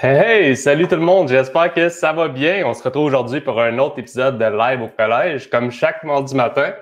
Hey, 0.00 0.56
salut 0.56 0.86
tout 0.86 0.94
le 0.94 1.00
monde, 1.00 1.28
j'espère 1.28 1.74
que 1.74 1.88
ça 1.88 2.12
va 2.12 2.28
bien. 2.28 2.64
On 2.64 2.72
se 2.72 2.84
retrouve 2.84 3.06
aujourd'hui 3.06 3.40
pour 3.40 3.60
un 3.60 3.76
autre 3.80 3.98
épisode 3.98 4.38
de 4.38 4.44
Live 4.44 4.80
au 4.80 4.86
collège, 4.86 5.50
comme 5.50 5.72
chaque 5.72 6.04
mardi 6.04 6.36
matin. 6.36 6.72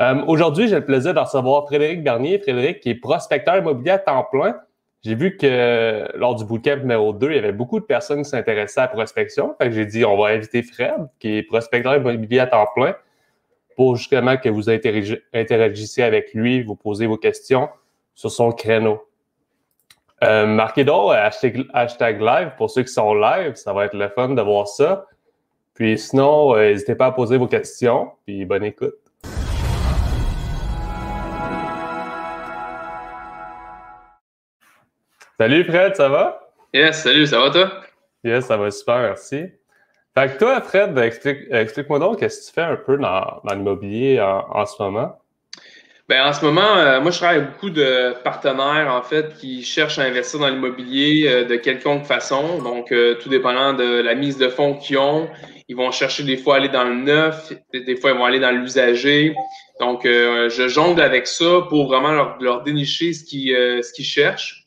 Euh, 0.00 0.24
aujourd'hui, 0.26 0.66
j'ai 0.66 0.74
le 0.74 0.84
plaisir 0.84 1.14
de 1.14 1.20
recevoir 1.20 1.66
Frédéric 1.66 2.02
Bernier. 2.02 2.40
Frédéric 2.40 2.80
qui 2.80 2.90
est 2.90 2.94
prospecteur 2.96 3.58
immobilier 3.58 3.92
à 3.92 3.98
temps 4.00 4.26
plein. 4.28 4.56
J'ai 5.04 5.14
vu 5.14 5.36
que 5.36 6.08
lors 6.16 6.34
du 6.34 6.44
bootcamp 6.44 6.78
numéro 6.78 7.12
2, 7.12 7.30
il 7.30 7.36
y 7.36 7.38
avait 7.38 7.52
beaucoup 7.52 7.78
de 7.78 7.84
personnes 7.84 8.24
qui 8.24 8.30
s'intéressaient 8.30 8.80
à 8.80 8.84
la 8.84 8.88
prospection. 8.88 9.54
J'ai 9.60 9.86
dit, 9.86 10.04
on 10.04 10.20
va 10.20 10.30
inviter 10.30 10.64
Fred, 10.64 11.06
qui 11.20 11.36
est 11.36 11.42
prospecteur 11.44 11.94
immobilier 11.94 12.40
à 12.40 12.48
temps 12.48 12.66
plein, 12.74 12.96
pour 13.76 13.94
justement 13.94 14.36
que 14.36 14.48
vous 14.48 14.68
interagissiez 14.68 16.02
avec 16.02 16.34
lui, 16.34 16.64
vous 16.64 16.74
posez 16.74 17.06
vos 17.06 17.18
questions 17.18 17.68
sur 18.16 18.32
son 18.32 18.50
créneau. 18.50 19.00
Euh, 20.22 20.44
marquez 20.44 20.84
donc 20.84 21.12
hashtag, 21.14 22.20
live 22.20 22.52
pour 22.58 22.70
ceux 22.70 22.82
qui 22.82 22.92
sont 22.92 23.14
live. 23.14 23.54
Ça 23.54 23.72
va 23.72 23.86
être 23.86 23.96
le 23.96 24.08
fun 24.10 24.28
de 24.30 24.42
voir 24.42 24.68
ça. 24.68 25.06
Puis 25.72 25.98
sinon, 25.98 26.54
euh, 26.54 26.72
n'hésitez 26.72 26.94
pas 26.94 27.06
à 27.06 27.12
poser 27.12 27.38
vos 27.38 27.46
questions. 27.46 28.12
Puis 28.26 28.44
bonne 28.44 28.64
écoute. 28.64 28.96
Salut 35.38 35.64
Fred, 35.64 35.96
ça 35.96 36.10
va? 36.10 36.52
Yes, 36.74 37.02
salut, 37.02 37.26
ça 37.26 37.40
va 37.40 37.50
toi? 37.50 37.70
Yes, 38.22 38.44
ça 38.44 38.58
va 38.58 38.70
super, 38.70 38.98
merci. 38.98 39.46
Fait 40.14 40.28
que 40.28 40.38
toi, 40.38 40.60
Fred, 40.60 40.98
explique-moi 40.98 41.98
donc 41.98 42.18
qu'est-ce 42.18 42.40
que 42.40 42.46
tu 42.48 42.52
fais 42.52 42.60
un 42.60 42.76
peu 42.76 42.98
dans, 42.98 43.40
l'immobilier 43.44 44.20
en, 44.20 44.66
ce 44.66 44.82
moment? 44.82 45.19
Ben, 46.10 46.26
en 46.26 46.32
ce 46.32 46.44
moment, 46.44 46.76
euh, 46.76 47.00
moi, 47.00 47.12
je 47.12 47.18
travaille 47.18 47.36
avec 47.36 47.50
beaucoup 47.52 47.70
de 47.70 48.12
partenaires, 48.24 48.92
en 48.92 49.00
fait, 49.00 49.32
qui 49.36 49.62
cherchent 49.62 50.00
à 50.00 50.02
investir 50.02 50.40
dans 50.40 50.48
l'immobilier 50.48 51.28
euh, 51.28 51.44
de 51.44 51.54
quelconque 51.54 52.04
façon. 52.04 52.60
Donc, 52.60 52.90
euh, 52.90 53.14
tout 53.14 53.28
dépendant 53.28 53.74
de 53.74 54.00
la 54.00 54.16
mise 54.16 54.36
de 54.36 54.48
fonds 54.48 54.74
qu'ils 54.74 54.98
ont. 54.98 55.28
Ils 55.68 55.76
vont 55.76 55.92
chercher 55.92 56.24
des 56.24 56.36
fois 56.36 56.56
aller 56.56 56.68
dans 56.68 56.82
le 56.82 56.96
neuf, 56.96 57.52
des 57.72 57.94
fois, 57.94 58.10
ils 58.10 58.16
vont 58.16 58.24
aller 58.24 58.40
dans 58.40 58.50
l'usager. 58.50 59.36
Donc, 59.78 60.00
je 60.04 60.66
jongle 60.66 61.00
avec 61.00 61.28
ça 61.28 61.60
pour 61.68 61.86
vraiment 61.86 62.34
leur, 62.40 62.64
dénicher 62.64 63.12
ce 63.12 63.24
qu'ils 63.24 63.54
ce 63.84 63.92
qu'ils 63.92 64.04
cherchent. 64.04 64.66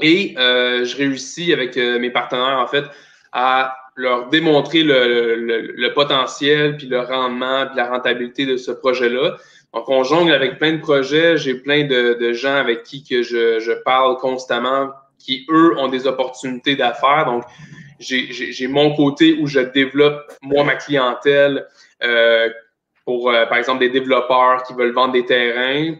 Et 0.00 0.34
je 0.38 0.96
réussis 0.96 1.52
avec 1.52 1.76
mes 1.76 2.08
partenaires, 2.08 2.58
en 2.58 2.66
fait, 2.66 2.84
à 3.32 3.76
leur 3.94 4.30
démontrer 4.30 4.84
le, 4.84 5.36
le, 5.36 5.92
potentiel, 5.92 6.78
puis 6.78 6.86
le 6.86 7.00
rendement, 7.00 7.66
puis 7.66 7.76
la 7.76 7.90
rentabilité 7.90 8.46
de 8.46 8.56
ce 8.56 8.70
projet-là. 8.70 9.36
Donc, 9.74 9.88
on 9.88 10.04
jongle 10.04 10.32
avec 10.32 10.58
plein 10.58 10.72
de 10.72 10.80
projets. 10.80 11.36
J'ai 11.38 11.54
plein 11.54 11.84
de, 11.84 12.14
de, 12.20 12.32
gens 12.32 12.56
avec 12.56 12.82
qui 12.82 13.04
que 13.04 13.22
je, 13.22 13.58
je, 13.58 13.72
parle 13.72 14.18
constamment, 14.18 14.90
qui, 15.18 15.46
eux, 15.50 15.78
ont 15.78 15.88
des 15.88 16.06
opportunités 16.06 16.76
d'affaires. 16.76 17.24
Donc, 17.24 17.44
j'ai 17.98 18.68
mon 18.68 18.94
côté 18.94 19.38
où 19.40 19.46
je 19.46 19.60
développe, 19.60 20.20
moi, 20.42 20.64
ma 20.64 20.74
clientèle 20.74 21.66
euh, 22.02 22.50
pour, 23.04 23.30
euh, 23.30 23.46
par 23.46 23.58
exemple, 23.58 23.80
des 23.80 23.88
développeurs 23.88 24.62
qui 24.64 24.74
veulent 24.74 24.92
vendre 24.92 25.12
des 25.12 25.24
terrains 25.24 25.94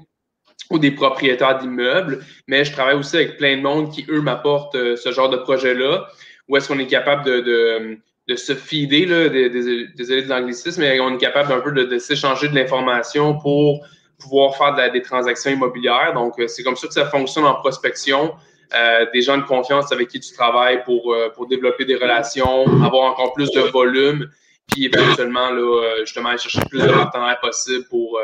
ou 0.70 0.78
des 0.78 0.90
propriétaires 0.90 1.58
d'immeubles. 1.58 2.24
Mais 2.48 2.64
je 2.64 2.72
travaille 2.72 2.96
aussi 2.96 3.16
avec 3.16 3.38
plein 3.38 3.56
de 3.56 3.62
monde 3.62 3.90
qui, 3.90 4.04
eux, 4.08 4.20
m'apportent 4.20 4.74
euh, 4.74 4.96
ce 4.96 5.12
genre 5.12 5.30
de 5.30 5.38
projet-là. 5.38 6.06
Où 6.48 6.56
est-ce 6.56 6.68
qu'on 6.68 6.78
est 6.78 6.86
capable 6.86 7.24
de, 7.24 7.40
de 7.40 7.98
de 8.28 8.36
se 8.36 8.54
fider, 8.54 9.04
là, 9.06 9.28
désolé 9.28 10.22
de 10.22 10.28
l'anglicisme, 10.28 10.80
mais 10.80 11.00
on 11.00 11.14
est 11.14 11.18
capable 11.18 11.52
un 11.52 11.60
peu 11.60 11.72
de, 11.72 11.98
s'échanger 11.98 12.48
de 12.48 12.54
l'information 12.54 13.38
pour 13.38 13.84
pouvoir 14.20 14.56
faire 14.56 14.92
des 14.92 15.02
transactions 15.02 15.50
immobilières. 15.50 16.12
Donc, 16.14 16.38
euh, 16.38 16.46
c'est 16.46 16.62
comme 16.62 16.76
ça 16.76 16.86
que 16.86 16.94
ça 16.94 17.06
fonctionne 17.06 17.44
en 17.44 17.54
prospection. 17.54 18.34
Euh, 18.74 19.06
des 19.12 19.20
gens 19.20 19.36
de 19.36 19.42
confiance 19.42 19.92
avec 19.92 20.08
qui 20.08 20.20
tu 20.20 20.32
travailles 20.32 20.82
pour, 20.84 21.12
euh, 21.12 21.30
pour 21.34 21.46
développer 21.46 21.84
des 21.84 21.96
relations, 21.96 22.64
avoir 22.82 23.10
encore 23.10 23.34
plus 23.34 23.50
de 23.50 23.60
volume, 23.60 24.30
puis 24.68 24.86
éventuellement, 24.86 25.50
là, 25.50 25.96
justement, 26.00 26.34
chercher 26.36 26.60
plus 26.70 26.80
de 26.80 26.90
partenaires 26.90 27.38
possible 27.42 27.84
pour, 27.90 28.18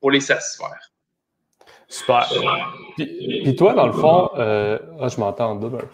pour 0.00 0.10
les 0.10 0.20
satisfaire. 0.20 0.78
Super. 1.88 2.28
Puis, 2.96 3.56
toi, 3.56 3.72
dans 3.72 3.86
le 3.86 3.94
fond, 3.94 4.30
ah, 4.36 5.08
je 5.08 5.18
m'entends 5.18 5.52
en 5.52 5.54
double 5.56 5.78
un 5.82 5.88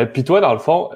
peu. 0.00 0.06
puis 0.06 0.24
toi, 0.24 0.40
dans 0.40 0.54
le 0.54 0.58
fond, 0.58 0.90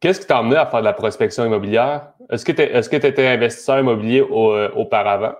Qu'est-ce 0.00 0.20
qui 0.20 0.26
t'a 0.26 0.38
amené 0.38 0.56
à 0.56 0.66
faire 0.66 0.80
de 0.80 0.84
la 0.84 0.92
prospection 0.92 1.44
immobilière? 1.44 2.12
Est-ce 2.30 2.44
que 2.44 2.52
tu 2.52 2.62
est 2.62 3.04
étais 3.04 3.26
investisseur 3.26 3.80
immobilier 3.80 4.20
euh, 4.20 4.70
auparavant? 4.74 5.34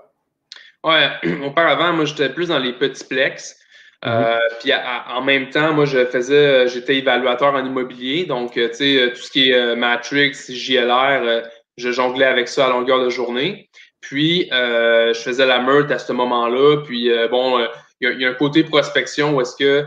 Oui, 0.82 1.00
auparavant, 1.44 1.92
moi, 1.92 2.04
j'étais 2.04 2.30
plus 2.30 2.48
dans 2.48 2.58
les 2.58 2.72
petits 2.72 3.04
plex. 3.04 3.56
Euh, 4.06 4.34
mhm. 4.34 4.38
puis 4.60 4.72
en 4.72 5.22
même 5.22 5.50
temps, 5.50 5.72
moi, 5.72 5.84
je 5.84 6.04
faisais, 6.06 6.68
j'étais 6.68 6.96
évaluateur 6.98 7.54
en 7.54 7.64
immobilier. 7.64 8.24
Donc, 8.24 8.56
euh, 8.56 8.68
tu 8.68 8.74
sais, 8.74 9.12
tout 9.12 9.20
ce 9.20 9.30
qui 9.30 9.50
est 9.50 9.76
Matrix, 9.76 10.34
JLR, 10.48 11.42
je 11.76 11.90
jonglais 11.90 12.26
avec 12.26 12.48
ça 12.48 12.66
à 12.66 12.70
longueur 12.70 13.04
de 13.04 13.10
journée. 13.10 13.68
Puis, 14.00 14.48
je 14.50 15.20
faisais 15.22 15.46
la 15.46 15.60
meute 15.60 15.90
à 15.90 15.98
ce 15.98 16.12
moment-là. 16.12 16.82
Puis, 16.84 17.10
bon, 17.30 17.64
il 18.00 18.20
y, 18.20 18.24
a 18.24 18.30
un 18.30 18.34
côté 18.34 18.64
prospection 18.64 19.34
où 19.34 19.40
est-ce 19.40 19.56
que 19.56 19.84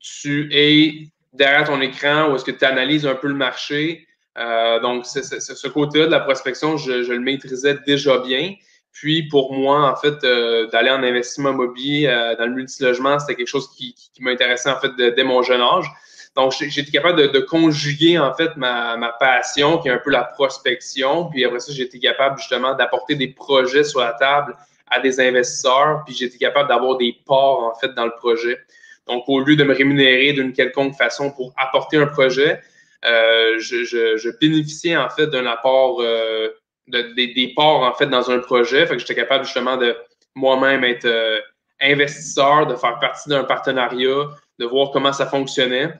tu 0.00 0.48
es 0.52 1.08
derrière 1.32 1.64
ton 1.64 1.80
écran, 1.80 2.30
où 2.30 2.36
est-ce 2.36 2.44
que 2.44 2.50
tu 2.50 2.64
analyses 2.64 3.06
un 3.06 3.14
peu 3.14 3.28
le 3.28 3.34
marché, 3.34 4.06
euh, 4.38 4.80
donc, 4.80 5.04
ce 5.06 5.68
côté-là 5.68 6.06
de 6.06 6.10
la 6.10 6.20
prospection, 6.20 6.76
je, 6.76 7.02
je, 7.02 7.12
le 7.12 7.20
maîtrisais 7.20 7.78
déjà 7.86 8.18
bien. 8.18 8.54
Puis, 8.92 9.28
pour 9.28 9.52
moi, 9.54 9.90
en 9.90 9.96
fait, 9.96 10.22
euh, 10.24 10.68
d'aller 10.68 10.90
en 10.90 11.02
investissement 11.02 11.50
immobilier 11.50 12.06
euh, 12.06 12.36
dans 12.36 12.46
le 12.46 12.52
multilogement, 12.52 13.18
c'était 13.18 13.34
quelque 13.34 13.48
chose 13.48 13.70
qui, 13.74 13.94
qui, 13.94 14.22
m'intéressait, 14.22 14.70
en 14.70 14.78
fait, 14.78 14.94
dès 14.96 15.24
mon 15.24 15.42
jeune 15.42 15.60
âge. 15.60 15.86
Donc, 16.34 16.52
j'étais 16.52 16.90
capable 16.90 17.20
de, 17.20 17.26
de, 17.26 17.40
conjuguer, 17.40 18.18
en 18.18 18.32
fait, 18.34 18.56
ma, 18.56 18.96
ma, 18.96 19.10
passion, 19.10 19.78
qui 19.78 19.88
est 19.88 19.92
un 19.92 19.98
peu 19.98 20.10
la 20.10 20.24
prospection. 20.24 21.26
Puis 21.26 21.44
après 21.44 21.60
ça, 21.60 21.72
j'étais 21.72 21.98
capable, 21.98 22.38
justement, 22.38 22.74
d'apporter 22.74 23.14
des 23.14 23.28
projets 23.28 23.84
sur 23.84 24.00
la 24.00 24.12
table 24.12 24.56
à 24.90 25.00
des 25.00 25.20
investisseurs. 25.20 26.02
Puis, 26.06 26.14
j'étais 26.14 26.38
capable 26.38 26.70
d'avoir 26.70 26.96
des 26.96 27.16
parts, 27.26 27.58
en 27.64 27.74
fait, 27.74 27.94
dans 27.94 28.06
le 28.06 28.12
projet. 28.12 28.58
Donc, 29.06 29.24
au 29.26 29.40
lieu 29.40 29.56
de 29.56 29.64
me 29.64 29.74
rémunérer 29.74 30.32
d'une 30.32 30.52
quelconque 30.52 30.94
façon 30.96 31.30
pour 31.30 31.52
apporter 31.56 31.98
un 31.98 32.06
projet, 32.06 32.60
je, 33.02 33.84
je, 33.84 34.16
je, 34.16 34.30
bénéficiais 34.40 34.96
en 34.96 35.08
fait 35.08 35.26
d'un 35.26 35.46
apport, 35.46 36.00
euh, 36.00 36.48
de, 36.86 37.14
des, 37.14 37.52
parts 37.54 37.80
en 37.80 37.92
fait 37.94 38.06
dans 38.06 38.30
un 38.30 38.38
projet. 38.38 38.86
Fait 38.86 38.94
que 38.94 39.00
j'étais 39.00 39.14
capable 39.14 39.44
justement 39.44 39.76
de 39.76 39.96
moi-même 40.34 40.84
être 40.84 41.06
euh, 41.06 41.40
investisseur, 41.80 42.66
de 42.66 42.76
faire 42.76 42.98
partie 43.00 43.28
d'un 43.28 43.44
partenariat, 43.44 44.28
de 44.58 44.66
voir 44.66 44.90
comment 44.92 45.12
ça 45.12 45.26
fonctionnait, 45.26 45.92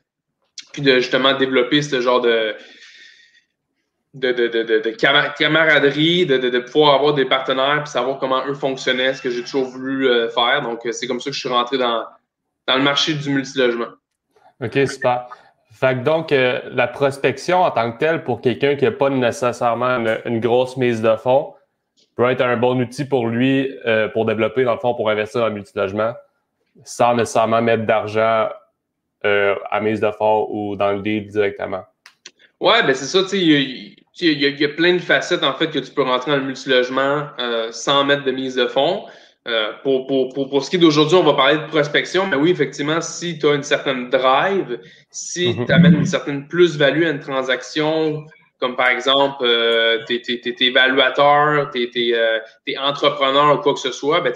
puis 0.72 0.82
de 0.82 1.00
justement 1.00 1.34
développer 1.34 1.82
ce 1.82 2.00
genre 2.00 2.20
de, 2.20 2.54
de, 4.14 4.30
de, 4.30 4.46
de, 4.46 4.62
de 4.62 4.90
camaraderie, 4.90 6.24
de, 6.26 6.38
de, 6.38 6.58
pouvoir 6.60 6.94
avoir 6.94 7.14
des 7.14 7.24
partenaires 7.24 7.82
puis 7.82 7.90
savoir 7.90 8.18
comment 8.18 8.46
eux 8.46 8.54
fonctionnaient, 8.54 9.14
ce 9.14 9.22
que 9.22 9.30
j'ai 9.30 9.42
toujours 9.42 9.64
voulu 9.64 10.08
faire. 10.32 10.62
Donc, 10.62 10.86
c'est 10.92 11.06
comme 11.08 11.20
ça 11.20 11.30
que 11.30 11.34
je 11.34 11.40
suis 11.40 11.48
rentré 11.48 11.78
dans, 11.78 12.04
dans 12.68 12.76
le 12.76 12.82
marché 12.82 13.14
du 13.14 13.30
multilogement. 13.30 13.88
OK, 14.60 14.78
super. 14.86 15.26
Fait 15.72 15.94
que 15.94 16.04
donc, 16.04 16.32
euh, 16.32 16.60
la 16.70 16.86
prospection 16.86 17.62
en 17.62 17.70
tant 17.70 17.92
que 17.92 17.98
telle, 17.98 18.24
pour 18.24 18.42
quelqu'un 18.42 18.76
qui 18.76 18.84
n'a 18.84 18.90
pas 18.90 19.08
nécessairement 19.08 20.04
une, 20.26 20.38
grosse 20.38 20.76
mise 20.76 21.00
de 21.00 21.16
fonds, 21.16 21.54
peut 22.14 22.28
être 22.30 22.42
un 22.42 22.58
bon 22.58 22.78
outil 22.78 23.06
pour 23.06 23.26
lui 23.26 23.74
euh, 23.86 24.08
pour 24.08 24.26
développer, 24.26 24.64
dans 24.64 24.74
le 24.74 24.78
fond, 24.78 24.94
pour 24.94 25.08
investir 25.08 25.40
dans 25.40 25.48
le 25.48 25.54
multilogement, 25.54 26.12
sans 26.84 27.14
nécessairement 27.14 27.62
mettre 27.62 27.86
d'argent 27.86 28.50
euh, 29.24 29.54
à 29.70 29.80
mise 29.80 30.00
de 30.00 30.10
fonds 30.10 30.46
ou 30.50 30.76
dans 30.76 30.92
le 30.92 31.00
deal 31.00 31.26
directement. 31.26 31.84
Ouais, 32.60 32.82
ben 32.82 32.94
c'est 32.94 33.06
ça, 33.06 33.22
tu 33.22 33.28
sais, 33.30 33.38
il 34.20 34.60
y, 34.60 34.64
a 34.64 34.68
plein 34.68 34.92
de 34.94 35.00
facettes, 35.00 35.42
en 35.42 35.54
fait, 35.54 35.70
que 35.70 35.78
tu 35.78 35.90
peux 35.90 36.02
rentrer 36.02 36.32
dans 36.32 36.36
le 36.36 36.44
multilogement 36.44 37.28
sans 37.70 38.04
mettre 38.04 38.24
de 38.24 38.30
mise 38.30 38.56
de 38.56 38.66
fonds. 38.66 39.04
Euh, 39.48 39.72
pour, 39.82 40.06
pour, 40.06 40.32
pour, 40.32 40.48
pour, 40.48 40.64
ce 40.64 40.70
qui 40.70 40.76
est 40.76 40.78
d'aujourd'hui, 40.78 41.16
on 41.16 41.24
va 41.24 41.34
parler 41.34 41.58
de 41.58 41.66
prospection. 41.66 42.28
Mais 42.28 42.36
oui, 42.36 42.50
effectivement, 42.50 43.00
si 43.00 43.38
tu 43.38 43.46
as 43.48 43.54
une 43.54 43.64
certaine 43.64 44.08
drive, 44.08 44.78
si 45.10 45.52
mhm. 45.52 45.66
tu 45.66 45.72
amènes 45.72 45.94
une 45.94 46.06
certaine 46.06 46.46
plus-value 46.46 47.04
à 47.04 47.10
une 47.10 47.18
transaction, 47.18 48.24
comme 48.60 48.76
par 48.76 48.88
exemple, 48.88 49.42
euh, 49.42 50.04
tu 50.06 50.14
es, 50.14 50.54
évaluateur, 50.60 51.70
tu 51.72 51.82
es, 51.82 52.14
es, 52.66 52.78
entrepreneur 52.78 53.58
ou 53.58 53.62
quoi 53.62 53.74
que 53.74 53.80
ce 53.80 53.90
soit, 53.90 54.20
ben, 54.20 54.32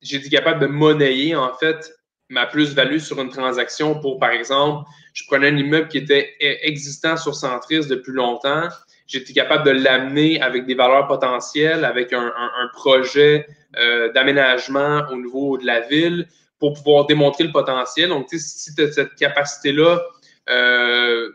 j'ai 0.00 0.16
été 0.16 0.28
capable 0.28 0.60
de 0.60 0.66
monnayer, 0.66 1.34
en 1.34 1.52
fait, 1.54 1.92
ma 2.28 2.46
plus-value 2.46 2.98
sur 2.98 3.20
une 3.20 3.30
transaction 3.30 3.98
pour, 3.98 4.20
par 4.20 4.30
exemple, 4.30 4.88
je 5.12 5.24
prenais 5.26 5.48
un 5.48 5.56
immeuble 5.56 5.88
qui 5.88 5.98
était 5.98 6.34
e, 6.40 6.56
existant 6.62 7.16
sur 7.16 7.34
Centris 7.34 7.88
depuis 7.88 8.12
longtemps. 8.12 8.68
J'étais 9.10 9.32
capable 9.32 9.64
de 9.64 9.72
l'amener 9.72 10.40
avec 10.40 10.66
des 10.66 10.74
valeurs 10.74 11.08
potentielles, 11.08 11.84
avec 11.84 12.12
un, 12.12 12.32
projet 12.74 13.44
euh, 13.76 14.12
d'aménagement 14.12 15.02
au 15.10 15.16
niveau 15.16 15.58
de 15.58 15.66
la 15.66 15.80
ville 15.80 16.28
pour 16.60 16.74
pouvoir 16.74 17.06
démontrer 17.06 17.42
le 17.42 17.50
potentiel. 17.50 18.10
Donc, 18.10 18.28
si 18.30 18.72
tu 18.72 18.82
as 18.82 18.92
cette 18.92 19.16
capacité-là, 19.16 20.00
euh, 20.48 21.28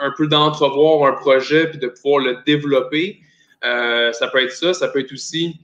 un, 0.00 0.12
peu 0.16 0.26
d'entrevoir 0.26 1.08
un 1.08 1.12
projet 1.12 1.68
puis 1.68 1.78
de 1.78 1.86
pouvoir 1.86 2.18
le 2.18 2.38
développer, 2.44 3.20
euh, 3.64 4.12
ça 4.12 4.26
peut 4.26 4.42
être 4.42 4.52
ça. 4.52 4.74
Ça 4.74 4.88
peut 4.88 4.98
être 4.98 5.12
aussi 5.12 5.60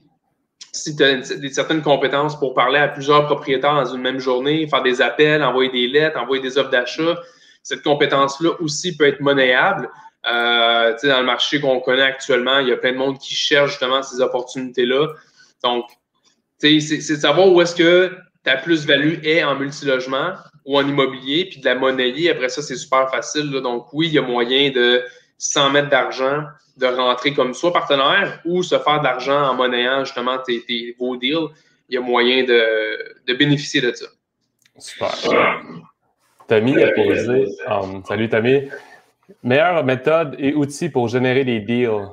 si 0.71 0.95
tu 0.95 1.03
as 1.03 1.15
des, 1.15 1.49
certaines 1.49 1.81
compétences 1.81 2.39
pour 2.39 2.53
parler 2.53 2.79
à 2.79 2.87
plusieurs 2.87 3.25
propriétaires 3.25 3.75
dans 3.75 3.93
une 3.93 4.01
même 4.01 4.19
journée, 4.19 4.67
faire 4.67 4.83
des 4.83 5.01
appels, 5.01 5.43
envoyer 5.43 5.69
des 5.69 5.87
lettres, 5.87 6.17
envoyer 6.17 6.41
des 6.41 6.57
offres 6.57 6.69
d'achat, 6.69 7.19
cette 7.61 7.83
compétence-là 7.83 8.51
aussi 8.61 8.95
peut 8.95 9.05
être 9.05 9.19
monnayable. 9.19 9.89
Euh, 10.25 10.95
dans 11.03 11.19
le 11.19 11.25
marché 11.25 11.59
qu'on 11.59 11.79
connaît 11.79 12.03
actuellement, 12.03 12.59
il 12.59 12.67
y 12.67 12.71
a 12.71 12.77
plein 12.77 12.91
de 12.91 12.97
monde 12.97 13.17
qui 13.17 13.33
cherche 13.33 13.71
justement 13.71 14.03
ces 14.03 14.21
opportunités-là. 14.21 15.07
Donc, 15.63 15.85
c'est 16.59 16.77
de 16.77 17.15
savoir 17.15 17.47
où 17.47 17.59
est-ce 17.61 17.75
que 17.75 18.15
ta 18.43 18.57
plus-value 18.57 19.23
est 19.23 19.43
en 19.43 19.55
multilogement 19.55 20.33
ou 20.65 20.77
en 20.77 20.87
immobilier, 20.87 21.45
puis 21.45 21.59
de 21.59 21.65
la 21.65 21.75
monnayer. 21.75 22.29
Après 22.29 22.49
ça, 22.49 22.61
c'est 22.61 22.75
super 22.75 23.09
facile. 23.09 23.49
Donc, 23.49 23.87
oui, 23.93 24.07
il 24.07 24.13
y 24.13 24.19
a 24.19 24.21
moyen 24.21 24.69
de, 24.69 25.03
100 25.41 25.71
mettre 25.71 25.89
d'argent, 25.89 26.43
de 26.77 26.85
rentrer 26.85 27.33
comme 27.33 27.53
soit 27.53 27.73
partenaire 27.73 28.39
ou 28.45 28.61
se 28.61 28.77
faire 28.77 28.99
de 28.99 29.03
l'argent 29.03 29.49
en 29.49 29.55
monnayant 29.55 30.05
justement 30.05 30.37
tes, 30.37 30.63
tes, 30.63 30.95
vos 30.99 31.17
deals. 31.17 31.47
Il 31.89 31.95
y 31.95 31.97
a 31.97 32.01
moyen 32.01 32.43
de, 32.43 33.15
de 33.27 33.33
bénéficier 33.33 33.81
de 33.81 33.91
ça. 33.91 34.05
Super. 34.77 35.11
Tammy 36.47 36.81
a 36.81 36.91
posé. 36.91 37.47
Um, 37.67 38.03
salut 38.07 38.29
Tammy. 38.29 38.69
Meilleure 39.43 39.83
méthode 39.83 40.35
et 40.39 40.53
outils 40.53 40.89
pour 40.89 41.07
générer 41.07 41.43
des 41.43 41.59
deals? 41.59 42.07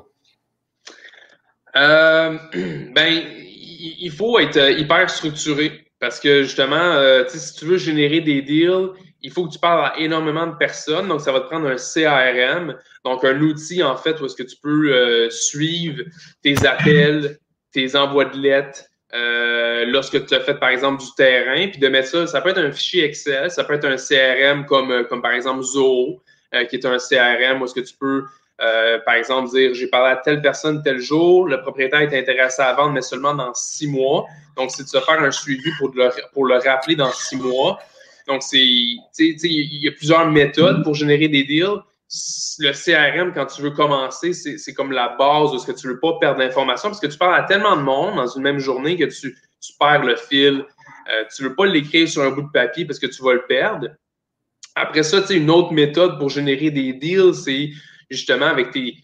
Euh, 1.75 2.37
ben, 2.95 3.23
il 3.81 4.11
faut 4.11 4.39
être 4.39 4.57
euh, 4.57 4.71
hyper 4.71 5.09
structuré 5.09 5.85
parce 5.99 6.19
que 6.19 6.43
justement, 6.43 6.75
euh, 6.75 7.23
si 7.27 7.55
tu 7.55 7.65
veux 7.65 7.77
générer 7.77 8.21
des 8.21 8.41
deals, 8.41 8.89
il 9.21 9.31
faut 9.31 9.45
que 9.47 9.53
tu 9.53 9.59
parles 9.59 9.85
à 9.85 9.99
énormément 9.99 10.47
de 10.47 10.55
personnes. 10.55 11.09
Donc, 11.09 11.21
ça 11.21 11.31
va 11.31 11.41
te 11.41 11.47
prendre 11.47 11.67
un 11.67 11.75
CRM, 11.75 12.75
donc 13.03 13.25
un 13.25 13.39
outil 13.41 13.83
en 13.83 13.97
fait 13.97 14.19
où 14.21 14.25
est-ce 14.25 14.35
que 14.35 14.43
tu 14.43 14.55
peux 14.63 15.29
suivre 15.29 16.03
tes 16.41 16.65
appels, 16.65 17.37
tes 17.73 17.97
envois 17.97 18.25
de 18.25 18.37
lettres, 18.37 18.85
lorsque 19.91 20.25
tu 20.25 20.33
as 20.33 20.39
fait 20.39 20.53
par 20.53 20.69
exemple 20.69 21.03
du 21.03 21.09
terrain, 21.17 21.67
puis 21.67 21.81
de 21.81 21.87
mettre 21.89 22.07
ça, 22.07 22.27
ça 22.27 22.39
peut 22.39 22.51
être 22.51 22.59
un 22.59 22.71
fichier 22.71 23.03
Excel, 23.03 23.51
ça 23.51 23.65
peut 23.65 23.73
être 23.73 23.83
un 23.83 23.97
CRM 23.97 24.65
comme, 24.65 25.05
comme 25.09 25.21
par 25.21 25.33
exemple 25.33 25.63
Zoho, 25.63 26.21
qui 26.69 26.75
est 26.75 26.85
un 26.85 26.97
CRM 26.97 27.61
où 27.61 27.65
est-ce 27.65 27.73
que 27.73 27.79
tu 27.79 27.93
peux 27.93 28.25
euh, 28.61 28.99
par 29.05 29.13
exemple, 29.13 29.49
dire 29.51 29.73
j'ai 29.73 29.87
parlé 29.87 30.11
à 30.11 30.17
telle 30.17 30.41
personne 30.41 30.81
tel 30.83 30.99
jour, 30.99 31.47
le 31.47 31.61
propriétaire 31.61 32.01
est 32.01 32.17
intéressé 32.17 32.61
à 32.61 32.73
vendre, 32.73 32.91
mais 32.91 33.01
seulement 33.01 33.33
dans 33.33 33.53
six 33.53 33.87
mois. 33.87 34.25
Donc, 34.57 34.71
c'est 34.71 34.83
de 34.83 34.89
se 34.89 34.99
faire 34.99 35.21
un 35.21 35.31
suivi 35.31 35.71
pour 35.77 35.91
le, 35.95 36.09
pour 36.33 36.45
le 36.45 36.57
rappeler 36.57 36.95
dans 36.95 37.11
six 37.11 37.37
mois. 37.37 37.79
Donc, 38.27 38.43
c'est, 38.43 38.59
il 38.59 39.83
y 39.83 39.87
a 39.87 39.91
plusieurs 39.91 40.29
méthodes 40.29 40.83
pour 40.83 40.93
générer 40.93 41.29
des 41.29 41.43
deals. 41.43 41.81
Le 42.59 42.71
CRM, 42.71 43.33
quand 43.33 43.45
tu 43.45 43.61
veux 43.61 43.71
commencer, 43.71 44.33
c'est 44.33 44.73
comme 44.73 44.91
la 44.91 45.09
base 45.09 45.53
de 45.53 45.57
ce 45.59 45.65
que 45.65 45.71
tu 45.71 45.87
veux 45.87 45.99
pas 45.99 46.17
perdre 46.19 46.39
d'informations 46.39 46.89
parce 46.89 46.99
que 46.99 47.07
tu 47.07 47.17
parles 47.17 47.35
à 47.35 47.43
tellement 47.43 47.77
de 47.77 47.81
monde 47.81 48.15
dans 48.15 48.27
une 48.27 48.41
même 48.41 48.59
journée 48.59 48.97
que 48.97 49.05
tu, 49.05 49.35
perds 49.79 50.03
le 50.03 50.15
fil. 50.15 50.65
Euh, 51.11 51.23
tu 51.33 51.43
veux 51.43 51.55
pas 51.55 51.65
l'écrire 51.65 52.09
sur 52.09 52.23
un 52.23 52.31
bout 52.31 52.41
de 52.41 52.51
papier 52.51 52.85
parce 52.85 52.99
que 52.99 53.07
tu 53.07 53.23
vas 53.23 53.33
le 53.33 53.45
perdre. 53.47 53.87
Après 54.79 55.03
ça, 55.03 55.21
une 55.29 55.49
autre 55.49 55.73
méthode 55.73 56.17
pour 56.17 56.29
générer 56.29 56.71
des 56.71 56.93
deals, 56.93 57.33
c'est 57.33 57.71
justement 58.09 58.45
avec 58.45 58.71
tes. 58.71 58.95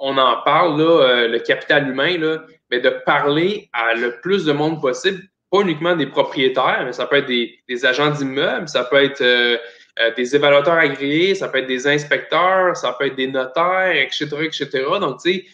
On 0.00 0.18
en 0.18 0.42
parle, 0.42 0.80
là, 0.80 1.02
euh, 1.02 1.28
le 1.28 1.38
capital 1.38 1.88
humain, 1.88 2.18
là, 2.18 2.42
mais 2.70 2.80
de 2.80 2.90
parler 3.06 3.70
à 3.72 3.94
le 3.94 4.20
plus 4.20 4.44
de 4.44 4.52
monde 4.52 4.80
possible, 4.80 5.22
pas 5.50 5.60
uniquement 5.60 5.96
des 5.96 6.06
propriétaires, 6.06 6.82
mais 6.84 6.92
ça 6.92 7.06
peut 7.06 7.16
être 7.16 7.26
des, 7.26 7.86
agents 7.86 8.10
d'immeubles, 8.10 8.68
ça 8.68 8.84
peut 8.84 9.02
être 9.02 9.22
euh, 9.22 9.56
euh, 10.00 10.14
des 10.16 10.36
évaluateurs 10.36 10.74
agréés, 10.74 11.34
ça 11.34 11.48
peut 11.48 11.58
être 11.58 11.66
des 11.66 11.86
inspecteurs, 11.86 12.76
ça 12.76 12.94
peut 12.98 13.06
être 13.06 13.16
des 13.16 13.28
notaires, 13.28 13.92
etc., 13.96 14.26
etc. 14.42 14.68
Donc, 15.00 15.22
tu 15.22 15.32
sais, 15.32 15.44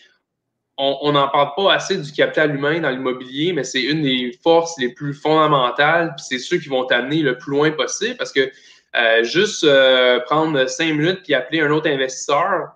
on 0.76 1.12
n'en 1.12 1.28
parle 1.28 1.50
pas 1.54 1.74
assez 1.74 1.96
du 1.96 2.10
capital 2.10 2.52
humain 2.52 2.80
dans 2.80 2.90
l'immobilier, 2.90 3.52
mais 3.52 3.62
c'est 3.62 3.82
une 3.82 4.02
des 4.02 4.36
forces 4.42 4.76
les 4.78 4.88
plus 4.88 5.14
fondamentales, 5.14 6.14
puis 6.16 6.26
c'est 6.28 6.38
ceux 6.40 6.58
qui 6.58 6.68
vont 6.68 6.84
t'amener 6.84 7.22
le 7.22 7.38
plus 7.38 7.52
loin 7.52 7.70
possible 7.70 8.16
parce 8.16 8.32
que 8.32 8.50
juste 9.22 9.64
euh, 9.64 10.20
prendre 10.20 10.66
cinq 10.66 10.94
minutes 10.94 11.22
puis 11.24 11.34
appeler 11.34 11.60
un 11.60 11.70
autre 11.70 11.90
investisseur. 11.90 12.68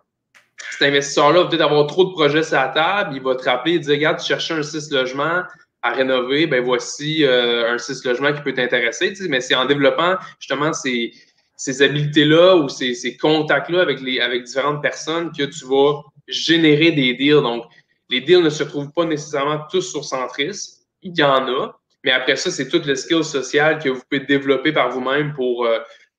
Cet 0.73 0.88
investisseur-là 0.88 1.44
va 1.44 1.49
peut-être 1.49 1.62
avoir 1.62 1.87
trop 1.87 2.05
de 2.05 2.11
projets 2.11 2.43
sur 2.43 2.56
la 2.56 2.69
table. 2.69 3.15
Il 3.15 3.23
va 3.23 3.37
te 3.37 3.44
rappeler 3.44 3.75
et 3.75 3.79
dire 3.79 3.94
Regarde, 3.94 4.19
tu 4.19 4.26
cherchais 4.26 4.55
un 4.55 4.62
6 4.62 4.91
logements 4.91 5.43
à 5.82 5.93
rénover, 5.93 6.49
ben 6.49 6.65
voici 6.65 7.25
euh, 7.25 7.73
un 7.73 7.79
6 7.79 8.05
logements 8.05 8.32
qui 8.32 8.43
peut 8.43 8.53
t'intéresser. 8.53 9.15
Mais 9.29 9.41
c'est 9.41 9.55
en 9.55 9.65
développant 9.65 10.17
justement 10.41 10.73
ces, 10.73 11.12
ces 11.56 11.82
habiletés-là 11.82 12.56
ou 12.56 12.69
ces, 12.69 12.94
ces 12.94 13.17
contacts-là 13.17 13.82
avec, 13.82 14.00
avec 14.21 14.43
différentes 14.43 14.82
personnes 14.82 15.31
que 15.31 15.44
tu 15.44 15.64
vas 15.67 16.03
générer 16.26 16.91
des 16.91 17.14
deals. 17.14 17.43
Donc, 17.43 17.64
les 18.11 18.21
deals 18.21 18.43
ne 18.43 18.50
se 18.50 18.64
trouvent 18.64 18.91
pas 18.91 19.05
nécessairement 19.05 19.61
tous 19.71 19.82
sur 19.82 20.05
Centris. 20.05 20.81
Il 21.03 21.17
y 21.17 21.23
en 21.23 21.47
a. 21.47 21.79
Mais 22.05 22.11
après 22.11 22.37
ça, 22.37 22.50
c'est 22.50 22.69
tout 22.69 22.82
le 22.85 22.94
skill 22.94 23.23
social 23.23 23.79
que 23.79 23.88
vous 23.88 24.00
pouvez 24.09 24.25
développer 24.25 24.73
par 24.73 24.91
vous-même 24.91 25.32
pour, 25.35 25.69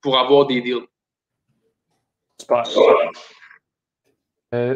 pour 0.01 0.17
avoir 0.17 0.45
des 0.47 0.61
deals. 0.61 0.87
Super. 2.39 2.63
Euh, 4.55 4.75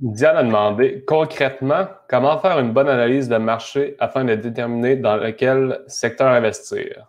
Diane 0.00 0.36
a 0.36 0.42
demandé 0.42 1.04
concrètement 1.06 1.86
comment 2.08 2.38
faire 2.38 2.58
une 2.58 2.72
bonne 2.72 2.88
analyse 2.88 3.28
de 3.28 3.36
marché 3.36 3.94
afin 4.00 4.24
de 4.24 4.34
déterminer 4.34 4.96
dans 4.96 5.16
lequel 5.16 5.80
secteur 5.86 6.28
investir? 6.28 7.06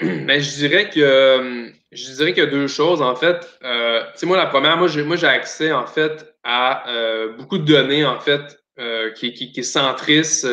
Ben, 0.00 0.40
je 0.40 0.56
dirais 0.56 0.88
que 0.88 1.70
je 1.92 2.12
dirais 2.12 2.32
qu'il 2.32 2.44
y 2.44 2.46
a 2.46 2.50
deux 2.50 2.68
choses 2.68 3.02
en 3.02 3.14
fait. 3.14 3.46
Euh, 3.62 4.02
moi 4.22 4.36
la 4.36 4.46
première, 4.46 4.78
moi 4.78 4.88
j'ai 4.88 5.02
moi 5.02 5.16
j'ai 5.16 5.26
accès 5.26 5.72
en 5.72 5.86
fait 5.86 6.34
à 6.44 6.88
euh, 6.88 7.36
beaucoup 7.36 7.58
de 7.58 7.64
données 7.64 8.06
en 8.06 8.18
fait 8.18 8.58
euh, 8.78 9.10
qui, 9.12 9.34
qui, 9.34 9.52
qui 9.52 9.62
centrissent 9.62 10.46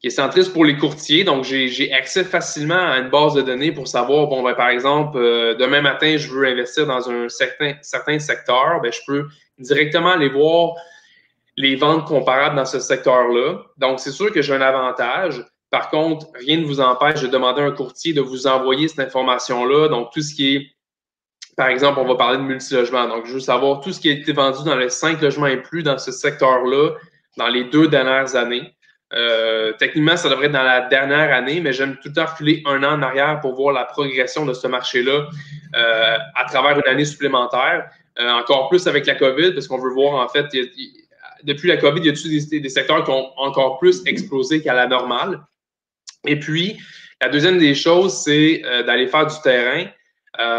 qui 0.00 0.08
est 0.08 0.10
centriste 0.10 0.52
pour 0.52 0.64
les 0.64 0.76
courtiers. 0.76 1.24
Donc, 1.24 1.44
j'ai 1.44 1.92
accès 1.92 2.24
facilement 2.24 2.74
à 2.74 2.98
une 2.98 3.08
base 3.08 3.34
de 3.34 3.42
données 3.42 3.72
pour 3.72 3.88
savoir, 3.88 4.26
bon, 4.26 4.42
ben, 4.42 4.54
par 4.54 4.68
exemple, 4.68 5.16
euh, 5.18 5.54
demain 5.54 5.80
matin, 5.80 6.16
je 6.16 6.28
veux 6.28 6.46
investir 6.46 6.86
dans 6.86 7.10
un 7.10 7.28
certain, 7.28 7.74
certain 7.82 8.18
secteur, 8.18 8.80
ben, 8.82 8.92
je 8.92 9.00
peux 9.06 9.26
directement 9.58 10.10
aller 10.10 10.28
voir 10.28 10.74
les 11.56 11.76
ventes 11.76 12.06
comparables 12.06 12.56
dans 12.56 12.66
ce 12.66 12.78
secteur-là. 12.78 13.62
Donc, 13.78 14.00
c'est 14.00 14.10
sûr 14.10 14.30
que 14.30 14.42
j'ai 14.42 14.54
un 14.54 14.60
avantage. 14.60 15.42
Par 15.70 15.88
contre, 15.88 16.26
rien 16.34 16.58
ne 16.58 16.66
vous 16.66 16.80
empêche 16.80 17.22
de 17.22 17.26
demander 17.26 17.62
à 17.62 17.64
un 17.64 17.70
courtier 17.70 18.12
de 18.12 18.20
vous 18.20 18.46
envoyer 18.46 18.88
cette 18.88 19.00
information-là. 19.00 19.88
Donc, 19.88 20.12
tout 20.12 20.20
ce 20.20 20.34
qui 20.34 20.56
est, 20.56 20.66
par 21.56 21.68
exemple, 21.68 21.98
on 22.00 22.06
va 22.06 22.16
parler 22.16 22.36
de 22.36 22.42
multilogement. 22.42 23.08
Donc, 23.08 23.24
je 23.24 23.32
veux 23.32 23.40
savoir 23.40 23.80
tout 23.80 23.92
ce 23.92 24.00
qui 24.00 24.10
a 24.10 24.12
été 24.12 24.32
vendu 24.32 24.62
dans 24.64 24.76
les 24.76 24.90
cinq 24.90 25.22
logements 25.22 25.46
et 25.46 25.62
plus 25.62 25.82
dans 25.82 25.96
ce 25.96 26.12
secteur-là 26.12 26.90
dans 27.38 27.48
les 27.48 27.64
deux 27.64 27.88
dernières 27.88 28.36
années. 28.36 28.75
Euh, 29.12 29.72
techniquement, 29.78 30.16
ça 30.16 30.28
devrait 30.28 30.46
être 30.46 30.52
dans 30.52 30.62
la 30.62 30.82
dernière 30.82 31.32
année, 31.32 31.60
mais 31.60 31.72
j'aime 31.72 31.96
tout 31.96 32.08
le 32.08 32.14
temps 32.14 32.26
reculer 32.26 32.62
un 32.66 32.82
an 32.82 32.98
en 32.98 33.02
arrière 33.02 33.40
pour 33.40 33.54
voir 33.54 33.72
la 33.72 33.84
progression 33.84 34.44
de 34.44 34.52
ce 34.52 34.66
marché-là 34.66 35.28
euh, 35.76 36.18
à 36.34 36.44
travers 36.44 36.76
une 36.78 36.88
année 36.88 37.04
supplémentaire. 37.04 37.88
Euh, 38.18 38.30
encore 38.30 38.68
plus 38.68 38.86
avec 38.86 39.06
la 39.06 39.14
COVID, 39.14 39.52
parce 39.52 39.68
qu'on 39.68 39.78
veut 39.78 39.92
voir, 39.92 40.14
en 40.14 40.28
fait, 40.28 40.46
depuis 41.44 41.68
la 41.68 41.76
COVID, 41.76 42.00
il 42.00 42.06
y 42.06 42.08
a 42.08 42.48
des, 42.50 42.60
des 42.60 42.68
secteurs 42.68 43.04
qui 43.04 43.10
ont 43.10 43.30
encore 43.36 43.78
plus 43.78 44.02
explosé 44.06 44.62
qu'à 44.62 44.74
la 44.74 44.86
normale? 44.86 45.40
Et 46.26 46.40
puis, 46.40 46.78
la 47.20 47.28
deuxième 47.28 47.58
des 47.58 47.74
choses, 47.74 48.24
c'est 48.24 48.62
d'aller 48.86 49.06
faire 49.06 49.26
du 49.26 49.34
terrain. 49.42 49.84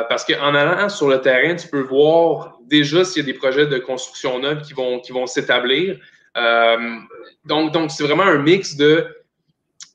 parce 0.08 0.24
qu'en 0.24 0.54
allant 0.54 0.88
sur 0.88 1.10
le 1.10 1.20
terrain, 1.20 1.56
tu 1.56 1.68
peux 1.68 1.82
voir 1.82 2.60
déjà 2.68 3.04
s'il 3.04 3.26
y 3.26 3.30
a 3.30 3.34
des 3.34 3.38
projets 3.38 3.66
de 3.66 3.80
construction 3.80 4.40
neuve 4.40 4.62
qui 4.62 4.74
vont 4.74 5.26
s'établir. 5.26 6.00
Euh, 6.38 7.00
donc, 7.46 7.74
donc 7.74 7.92
c'est 7.92 8.04
vraiment 8.04 8.24
un 8.24 8.38
mix 8.38 8.76
de 8.76 9.08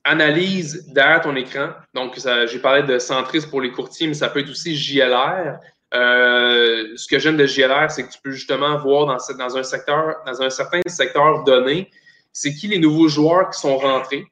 analyse 0.05 0.87
derrière 0.93 1.21
ton 1.21 1.37
écran. 1.37 1.71
Donc, 1.95 2.19
j'ai 2.47 2.59
parlé 2.59 2.83
de 2.83 2.99
centrisme 2.99 3.51
pour 3.51 3.61
les 3.61 3.71
courtiers, 3.71 4.09
mais 4.09 4.15
ça 4.15 4.29
peut 4.29 4.41
être 4.41 4.51
aussi 4.51 4.77
JLR. 4.77 5.59
Euh, 5.95 6.89
ce 6.97 7.07
que 7.07 7.19
j'aime 7.19 7.37
de 7.37 7.47
JLR, 7.47 7.91
c'est 7.91 8.05
que 8.05 8.13
tu 8.13 8.19
peux 8.23 8.33
justement 8.33 8.79
voir 8.79 9.07
dans, 9.07 9.57
un 9.57 9.63
secteur, 9.63 10.17
dans 10.27 10.43
un 10.43 10.51
certain 10.51 10.81
secteur 10.87 11.45
donné, 11.45 11.91
c'est 12.33 12.55
qui 12.55 12.69
les 12.69 12.79
nouveaux 12.79 13.09
joueurs 13.09 13.51
qui 13.51 13.61
sont 13.61 13.77
rentrés, 13.77 14.25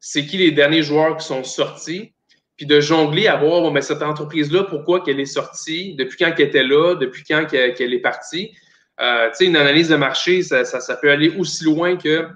c'est 0.00 0.24
qui 0.26 0.38
les 0.38 0.50
derniers 0.50 0.82
joueurs 0.82 1.18
qui 1.18 1.26
sont 1.26 1.44
sortis, 1.44 2.12
puis 2.56 2.66
de 2.66 2.80
jongler 2.80 3.28
à 3.28 3.36
voir 3.36 3.60
bon, 3.60 3.70
mais 3.70 3.82
cette 3.82 4.02
entreprise-là, 4.02 4.64
pourquoi 4.64 5.00
qu'elle 5.02 5.20
est 5.20 5.26
sortie, 5.26 5.94
depuis 5.94 6.16
quand 6.16 6.32
qu'elle 6.32 6.48
était 6.48 6.64
là, 6.64 6.94
depuis 6.94 7.22
quand 7.22 7.46
qu'elle 7.46 7.92
est 7.92 8.00
partie. 8.00 8.54
Euh, 9.00 9.30
une 9.40 9.56
analyse 9.56 9.88
de 9.88 9.96
marché, 9.96 10.42
ça, 10.42 10.96
peut 11.00 11.10
aller 11.10 11.34
aussi 11.36 11.64
loin 11.64 11.96
que 11.96 12.28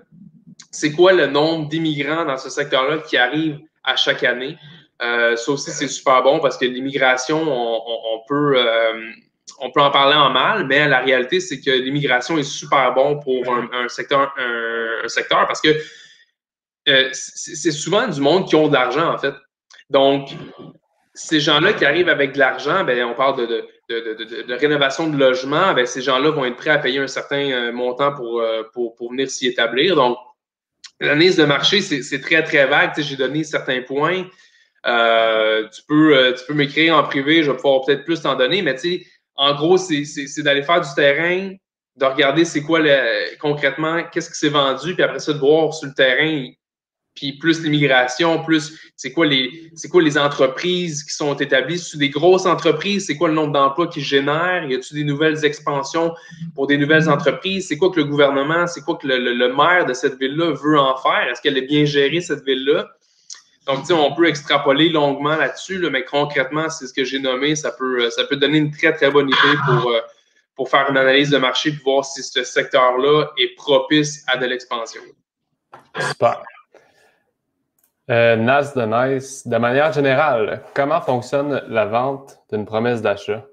c'est 0.71 0.93
quoi 0.93 1.13
le 1.13 1.27
nombre 1.27 1.69
d'immigrants 1.69 2.25
dans 2.25 2.37
ce 2.37 2.51
secteur-là 2.51 2.99
qui 2.99 3.17
arrivent 3.17 3.61
à 3.85 3.97
chaque 3.97 4.25
année. 4.25 4.57
Euh, 5.03 5.37
ça 5.37 5.53
aussi, 5.53 5.71
c'est 5.71 5.89
super 5.89 6.23
bon 6.23 6.41
parce 6.41 6.57
que 6.57 6.65
l'immigration, 6.65 7.43
on, 7.47 8.23
peut, 8.27 8.55
euh, 8.57 9.11
on 9.61 9.71
peut 9.71 9.83
en 9.83 9.91
parler 9.91 10.17
en 10.17 10.31
mal, 10.31 10.67
mais 10.67 10.89
la 10.89 11.01
réalité, 11.01 11.41
c'est 11.41 11.61
que 11.61 11.71
l'immigration 11.71 12.39
est 12.39 12.43
super 12.43 12.95
bon 12.95 13.21
pour 13.21 13.45
un, 13.55 13.89
secteur, 13.89 14.33
parce 15.47 15.61
que 15.61 15.77
c'est 17.13 17.71
souvent 17.71 18.09
du 18.09 18.21
monde 18.21 18.49
qui 18.49 18.57
ont 18.57 18.69
de 18.69 18.73
l'argent, 18.73 19.13
en 19.13 19.19
fait. 19.19 19.35
Donc, 19.91 20.31
ces 21.15 21.41
gens-là 21.41 21.75
qui 21.75 21.85
arrivent 21.85 22.09
avec 22.09 22.33
de 22.33 22.39
l'argent, 22.39 22.83
ben, 22.85 23.05
on 23.05 23.15
parle 23.15 23.47
de, 23.47 23.67
rénovation 23.89 25.09
de 25.09 25.17
logement, 25.17 25.73
ben, 25.75 25.87
ces 25.87 26.03
gens-là 26.03 26.31
vont 26.31 26.45
être 26.45 26.57
prêts 26.57 26.71
à 26.71 26.79
payer 26.79 26.99
un 26.99 27.07
certain 27.07 27.51
euh, 27.51 27.73
montant 27.73 28.13
pour, 28.13 28.41
euh, 28.41 28.63
pour, 28.73 28.95
pour 28.95 29.11
venir 29.11 29.31
s'y 29.31 29.47
établir. 29.47 29.97
Donc, 29.97 30.19
l'analyse 31.01 31.37
de 31.37 31.45
marché, 31.45 31.81
c'est 31.81 32.21
très, 32.21 32.43
très 32.43 32.67
vague. 32.67 32.93
J'ai 32.99 33.17
donné 33.17 33.45
certains 33.45 33.83
points. 33.83 34.25
Euh, 34.87 35.69
tu 35.69 35.83
peux, 35.89 36.35
tu 36.39 36.45
peux 36.47 36.55
m'écrire 36.55 36.97
en 36.97 37.03
privé, 37.03 37.43
je 37.43 37.51
vais 37.51 37.57
pouvoir 37.57 37.85
peut-être 37.85 38.05
plus 38.05 38.23
t'en 38.23 38.37
donner, 38.37 38.63
mais 38.63 38.77
en 39.35 39.55
gros, 39.55 39.77
c'est 39.77 40.05
d'aller 40.39 40.63
faire 40.63 40.81
du 40.81 40.89
terrain, 40.95 41.55
de 41.97 42.05
regarder 42.05 42.45
c'est 42.45 42.63
quoi 42.63 42.79
le, 42.79 43.37
concrètement, 43.39 44.05
qu'est-ce 44.13 44.31
qui 44.31 44.39
s'est 44.39 44.49
vendu, 44.49 44.95
puis 44.95 45.03
après 45.03 45.19
ça, 45.19 45.33
de 45.33 45.39
voir 45.39 45.75
sur 45.75 45.89
le 45.89 45.95
terrain 45.95 46.49
puis 47.17 47.33
plus 47.33 47.63
l'immigration, 47.63 48.45
plus 48.45 48.79
c'est 48.95 49.11
quoi 49.11 49.27
les 49.27 49.71
c'est 49.75 49.89
quoi 49.89 50.03
les 50.03 50.17
entreprises 50.17 51.03
qui 51.03 51.15
sont 51.15 51.35
établies, 51.35 51.79
c'est 51.79 51.97
des 51.97 52.11
grosses 52.11 52.47
entreprises, 52.47 53.07
c'est 53.07 53.17
quoi 53.17 53.29
le 53.29 53.35
nombre 53.35 53.53
d'emplois 53.53 53.89
qu'ils 53.89 54.05
génèrent, 54.05 54.65
y 54.71 54.75
a-t-il 54.75 54.99
des 54.99 55.05
nouvelles 55.05 55.45
expansions 55.45 56.15
pour 56.55 56.67
des 56.67 56.77
nouvelles 56.77 57.09
entreprises, 57.09 57.67
c'est 57.69 57.79
quoi 57.79 57.91
que 57.91 57.99
le 57.99 58.05
gouvernement, 58.05 58.67
c'est 58.67 58.83
quoi 58.83 58.97
que 58.97 59.09
le, 59.09 59.55
maire 59.57 59.87
de 59.87 59.95
cette 59.95 60.19
ville-là 60.19 60.53
veut 60.53 60.79
en 60.79 60.97
faire, 60.99 61.29
est-ce 61.31 61.41
qu'elle 61.41 61.57
est 61.57 61.67
bien 61.67 61.85
gérée 61.87 62.21
cette 62.21 62.45
ville-là? 62.45 62.87
Donc, 63.67 63.81
tu 63.81 63.87
sais, 63.87 63.93
on 63.95 64.15
peut 64.15 64.29
extrapoler 64.29 64.91
longuement 64.91 65.35
là-dessus, 65.35 65.85
mais 65.91 66.05
concrètement, 66.05 66.69
c'est 66.69 66.87
ce 66.87 66.93
que 66.93 67.03
j'ai 67.03 67.19
nommé. 67.19 67.57
Ça 67.57 67.73
peut, 67.73 68.09
ça 68.11 68.23
peut 68.23 68.37
donner 68.37 68.59
une 68.59 68.71
très, 68.71 68.93
très 68.93 69.11
bonne 69.11 69.27
idée 69.27 69.59
pour, 69.67 69.91
euh, 69.91 70.01
pour 70.55 70.71
faire 70.71 70.89
une 70.89 70.97
analyse 70.97 71.31
de 71.31 71.39
marché 71.39 71.71
et 71.71 71.79
voir 71.85 72.05
si 72.05 72.23
ce 72.23 72.45
secteur-là 72.45 73.33
est 73.37 73.57
propice 73.57 74.23
à 74.29 74.37
de 74.37 74.47
l'expansion. 74.47 75.03
Super. 75.99 76.43
Euh, 78.09 78.37
Nas 78.37 78.73
de 78.77 78.83
Nice, 78.83 79.47
de 79.49 79.57
manière 79.57 79.93
générale, 79.93 80.63
comment 80.75 81.01
fonctionne 81.01 81.65
la 81.69 81.87
vente 81.87 82.39
d'une 82.53 82.65
promesse 82.65 83.03
d'achat? 83.03 83.45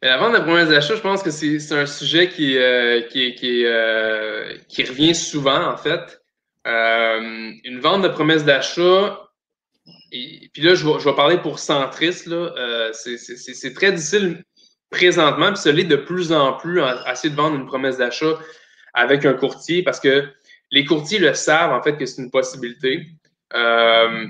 La 0.00 0.16
vente 0.16 0.34
d'une 0.34 0.44
promesse 0.44 0.70
d'achat, 0.70 0.94
je 0.94 1.02
pense 1.02 1.22
que 1.22 1.30
c'est 1.30 1.72
un 1.72 1.84
sujet 1.84 2.30
qui, 2.30 2.56
euh, 2.56 3.02
euh, 3.14 4.54
qui, 4.68 4.84
revient 4.84 5.14
souvent, 5.14 5.66
en 5.66 5.76
fait. 5.76 6.22
Une 6.64 7.80
vente 7.80 8.02
de 8.02 8.08
promesse 8.08 8.44
d'achat, 8.44 9.18
puis 10.10 10.62
là, 10.62 10.74
je 10.74 10.86
vais, 10.86 11.14
parler 11.14 11.36
pour 11.36 11.58
Centris, 11.58 12.24
c'est 12.94 13.74
très 13.74 13.92
difficile 13.92 14.44
présentement, 14.88 15.48
puis 15.52 15.58
ça 15.58 15.72
l'est 15.72 15.84
de 15.84 15.96
plus 15.96 16.32
en 16.32 16.54
plus 16.54 16.80
à 16.80 17.12
essayer 17.12 17.30
de 17.30 17.36
vendre 17.36 17.56
une 17.56 17.66
promesse 17.66 17.98
d'achat 17.98 18.38
avec 18.94 19.24
un 19.24 19.34
courtier 19.34 19.82
parce 19.82 20.00
que 20.00 20.26
les 20.70 20.84
courtiers 20.84 21.18
le 21.18 21.34
savent, 21.34 21.72
en 21.72 21.82
fait, 21.82 21.96
que 21.96 22.06
c'est 22.06 22.22
une 22.22 22.30
possibilité. 22.30 23.06
Euh, 23.54 24.26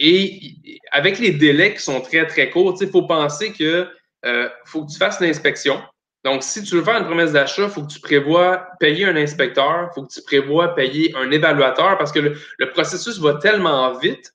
et 0.00 0.56
avec 0.90 1.18
les 1.18 1.30
délais 1.30 1.74
qui 1.74 1.80
sont 1.80 2.00
très, 2.00 2.26
très 2.26 2.50
courts, 2.50 2.76
il 2.80 2.88
faut 2.88 3.02
penser 3.02 3.52
que 3.52 3.88
euh, 4.24 4.48
faut 4.64 4.84
que 4.84 4.92
tu 4.92 4.98
fasses 4.98 5.20
l'inspection. 5.20 5.82
Donc, 6.24 6.42
si 6.42 6.62
tu 6.62 6.76
veux 6.76 6.82
faire 6.82 6.96
une 6.96 7.04
promesse 7.04 7.32
d'achat, 7.32 7.64
il 7.64 7.68
faut 7.68 7.82
que 7.82 7.92
tu 7.92 8.00
prévois 8.00 8.66
payer 8.80 9.04
un 9.04 9.16
inspecteur, 9.16 9.90
il 9.90 9.94
faut 9.94 10.06
que 10.06 10.12
tu 10.12 10.22
prévois 10.22 10.74
payer 10.74 11.14
un 11.16 11.30
évaluateur 11.30 11.98
parce 11.98 12.12
que 12.12 12.18
le, 12.20 12.70
processus 12.70 13.18
va 13.18 13.34
tellement 13.34 13.92
vite 13.98 14.32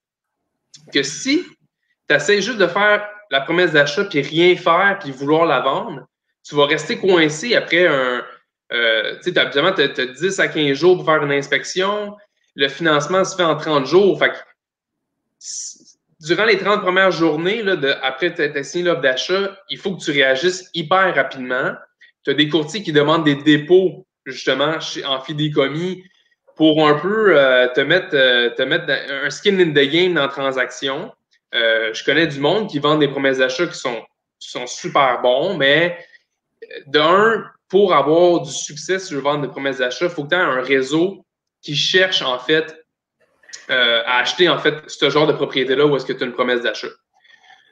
que 0.94 1.02
si 1.02 1.44
tu 2.08 2.16
essaies 2.16 2.44
juste 2.44 2.60
de 2.60 2.68
faire 2.68 3.08
la 3.32 3.42
promesse 3.42 3.72
d'achat 3.72 4.06
puis 4.06 4.22
rien 4.22 4.56
faire 4.56 5.00
puis 5.02 5.12
vouloir 5.12 5.48
la 5.48 5.62
vendre, 5.62 6.06
tu 6.48 6.56
vas 6.56 6.68
rester 6.68 7.00
coincé 7.00 7.56
après 7.56 7.88
un, 7.88 8.24
euh, 8.72 9.16
tu 9.24 9.32
sais, 9.32 9.34
tu 9.34 10.02
as, 10.02 10.06
10 10.06 10.40
à 10.40 10.48
15 10.48 10.78
jours 10.78 10.98
pour 10.98 11.06
faire 11.06 11.24
une 11.24 11.32
inspection. 11.32 12.16
Le 12.56 12.68
financement 12.68 13.24
se 13.24 13.36
fait 13.36 13.44
en 13.44 13.56
30 13.56 13.86
jours. 13.86 14.20
Fait 14.20 14.32
durant 16.20 16.46
les 16.46 16.58
30 16.58 16.82
premières 16.82 17.12
journées, 17.12 17.64
là, 17.64 17.76
de, 17.76 17.94
après 18.04 18.34
tu 18.34 18.64
signé 18.64 18.86
l'offre 18.86 19.02
d'achat, 19.02 19.58
il 19.70 19.78
faut 19.78 19.96
que 19.96 20.04
tu 20.04 20.12
réagisses 20.12 20.70
hyper 20.74 21.16
rapidement. 21.16 21.74
Tu 22.24 22.32
as 22.32 22.34
des 22.34 22.50
courtiers 22.50 22.84
qui 22.84 22.92
demandent 22.92 23.24
des 23.24 23.36
dépôts, 23.36 24.06
justement, 24.26 24.78
en 25.06 25.22
fidéicommis 25.22 26.04
pour 26.56 26.86
un 26.88 26.96
peu 26.96 27.40
euh, 27.40 27.70
te, 27.70 27.80
mettre, 27.80 28.16
euh, 28.16 28.50
te 28.50 28.62
mettre 28.64 28.92
un 28.92 29.30
skin 29.30 29.60
in 29.60 29.72
the 29.72 29.90
game 29.90 30.14
dans 30.14 30.24
la 30.24 30.28
transaction. 30.28 31.12
je 31.54 32.04
connais 32.04 32.28
du 32.28 32.40
monde 32.40 32.70
qui 32.70 32.80
vend 32.80 32.98
des 32.98 33.08
promesses 33.08 33.38
d'achat 33.38 33.66
qui 33.66 33.78
sont, 33.78 34.04
qui 34.40 34.50
sont 34.50 34.68
super 34.68 35.22
bons, 35.22 35.56
mais 35.58 35.98
d'un, 36.86 37.46
pour 37.70 37.94
avoir 37.94 38.42
du 38.42 38.52
succès 38.52 39.00
sur 39.00 39.16
le 39.16 39.22
vendre 39.22 39.44
de 39.44 39.48
promesses 39.48 39.78
d'achat, 39.78 40.06
il 40.06 40.12
faut 40.12 40.24
que 40.24 40.30
tu 40.30 40.36
aies 40.36 40.40
un 40.40 40.62
réseau 40.62 41.26
qui 41.62 41.76
cherche 41.76 42.22
en 42.22 42.40
fait 42.40 42.86
euh, 43.70 44.02
à 44.06 44.18
acheter 44.18 44.50
en 44.50 44.58
fait 44.58 44.84
ce 44.88 45.10
genre 45.10 45.28
de 45.28 45.34
propriété-là 45.34 45.86
où 45.86 45.96
est-ce 45.96 46.06
que 46.06 46.14
tu 46.14 46.24
as 46.24 46.26
une 46.26 46.34
promesse 46.34 46.62
d'achat. 46.62 46.88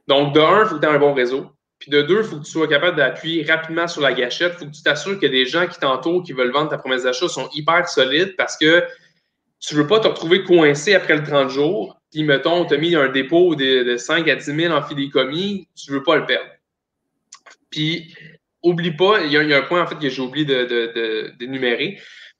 Donc, 0.08 0.34
de 0.34 0.39
un, 0.39 0.63
il 0.63 0.68
faut 0.68 0.75
que 0.75 0.82
tu 0.82 0.86
aies 0.86 0.96
un 0.96 1.00
bon 1.00 1.13
réseau. 1.13 1.48
Puis 1.80 1.92
de 1.92 2.01
deux, 2.01 2.20
il 2.20 2.24
faut 2.24 2.38
que 2.38 2.46
tu 2.46 2.51
sois 2.51 2.68
capable 2.68 2.98
d'appuyer 2.98 3.44
rapidement 3.44 3.88
sur 3.88 4.01
la 4.01 4.13
gâchette. 4.13 4.54
Il 4.56 4.60
faut 4.60 4.66
que 4.66 4.75
tu 4.75 4.82
t'assures 4.82 5.20
que 5.20 5.27
des 5.27 5.46
gens 5.46 5.68
qui 5.68 5.80
t'entourent, 5.80 6.24
qui 6.24 6.34
veulent 6.34 6.51
vendre 6.51 6.70
ta 6.70 6.77
promesse 6.77 7.04
d'achat, 7.04 7.27
sont 7.27 7.50
hyper 7.54 7.88
solides 7.88 8.36
parce 8.36 8.58
que 8.58 8.84
tu 9.60 9.75
ne 9.75 9.82
veux 9.82 9.88
pas 9.88 10.00
te 10.00 10.08
retrouver 10.08 10.44
coincé 10.44 10.96
après 10.96 11.16
le 11.16 11.24
30 11.24 11.50
jours. 11.50 12.00
Puis, 12.12 12.24
mettons, 12.24 12.66
tu 12.66 12.74
as 12.74 12.77
mis 12.77 12.96
un 12.96 13.10
dépôt 13.10 13.56
de, 13.56 13.98
5 13.98 14.27
à 14.27 14.36
10 14.36 14.44
000 14.44 14.74
en 14.74 14.82
fidéicommis, 14.82 15.68
tu 15.75 15.92
ne 15.92 15.98
veux 15.98 16.04
pas 16.04 16.16
le 16.16 16.25
perdre. 16.25 16.50
Puis, 17.70 18.16
oublie 18.68 18.92
pas, 18.92 19.22
il 19.22 19.32
y, 19.32 19.38
a, 19.38 19.58
un 19.58 19.62
point 19.64 19.82
en 19.82 19.88
fait 19.88 19.98
que 20.00 20.10
j'ai 20.10 20.22
oublié 20.22 20.46
d'énumérer. 20.46 21.92
De, 21.92 21.98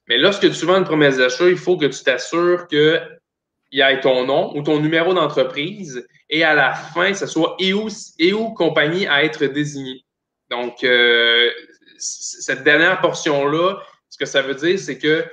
mais 0.08 0.18
lorsque 0.18 0.50
tu 0.50 0.64
vends 0.66 0.78
une 0.78 0.84
promesse 0.84 1.18
d'achat, 1.18 1.48
il 1.48 1.58
faut 1.58 1.76
que 1.76 1.86
tu 1.86 2.02
t'assures 2.02 2.66
qu'il 2.66 3.00
y 3.72 3.80
ait 3.80 4.00
ton 4.00 4.26
nom 4.26 4.56
ou 4.56 4.62
ton 4.62 4.80
numéro 4.80 5.12
d'entreprise 5.14 6.06
et 6.30 6.44
à 6.44 6.54
la 6.54 6.72
fin, 6.74 7.12
ce 7.14 7.26
soit 7.26 7.56
et 7.58 7.72
où 7.72 8.54
compagnie 8.54 9.06
à 9.06 9.24
être 9.24 9.44
désignée. 9.44 10.04
Donc, 10.50 10.82
euh, 10.82 11.50
cette 11.98 12.64
dernière 12.64 13.00
portion-là, 13.00 13.82
ce 14.08 14.18
que 14.18 14.26
ça 14.26 14.42
veut 14.42 14.54
dire, 14.54 14.78
c'est 14.78 14.98
que 14.98 15.24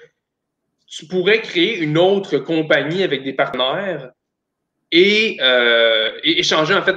tu 0.87 1.05
pourrais 1.07 1.41
créer 1.41 1.77
une 1.79 1.97
autre 1.97 2.37
compagnie 2.37 3.03
avec 3.03 3.23
des 3.23 3.33
partenaires 3.33 4.11
et, 4.91 5.37
euh, 5.41 6.11
échanger 6.23 6.73
en 6.73 6.83
fait 6.83 6.95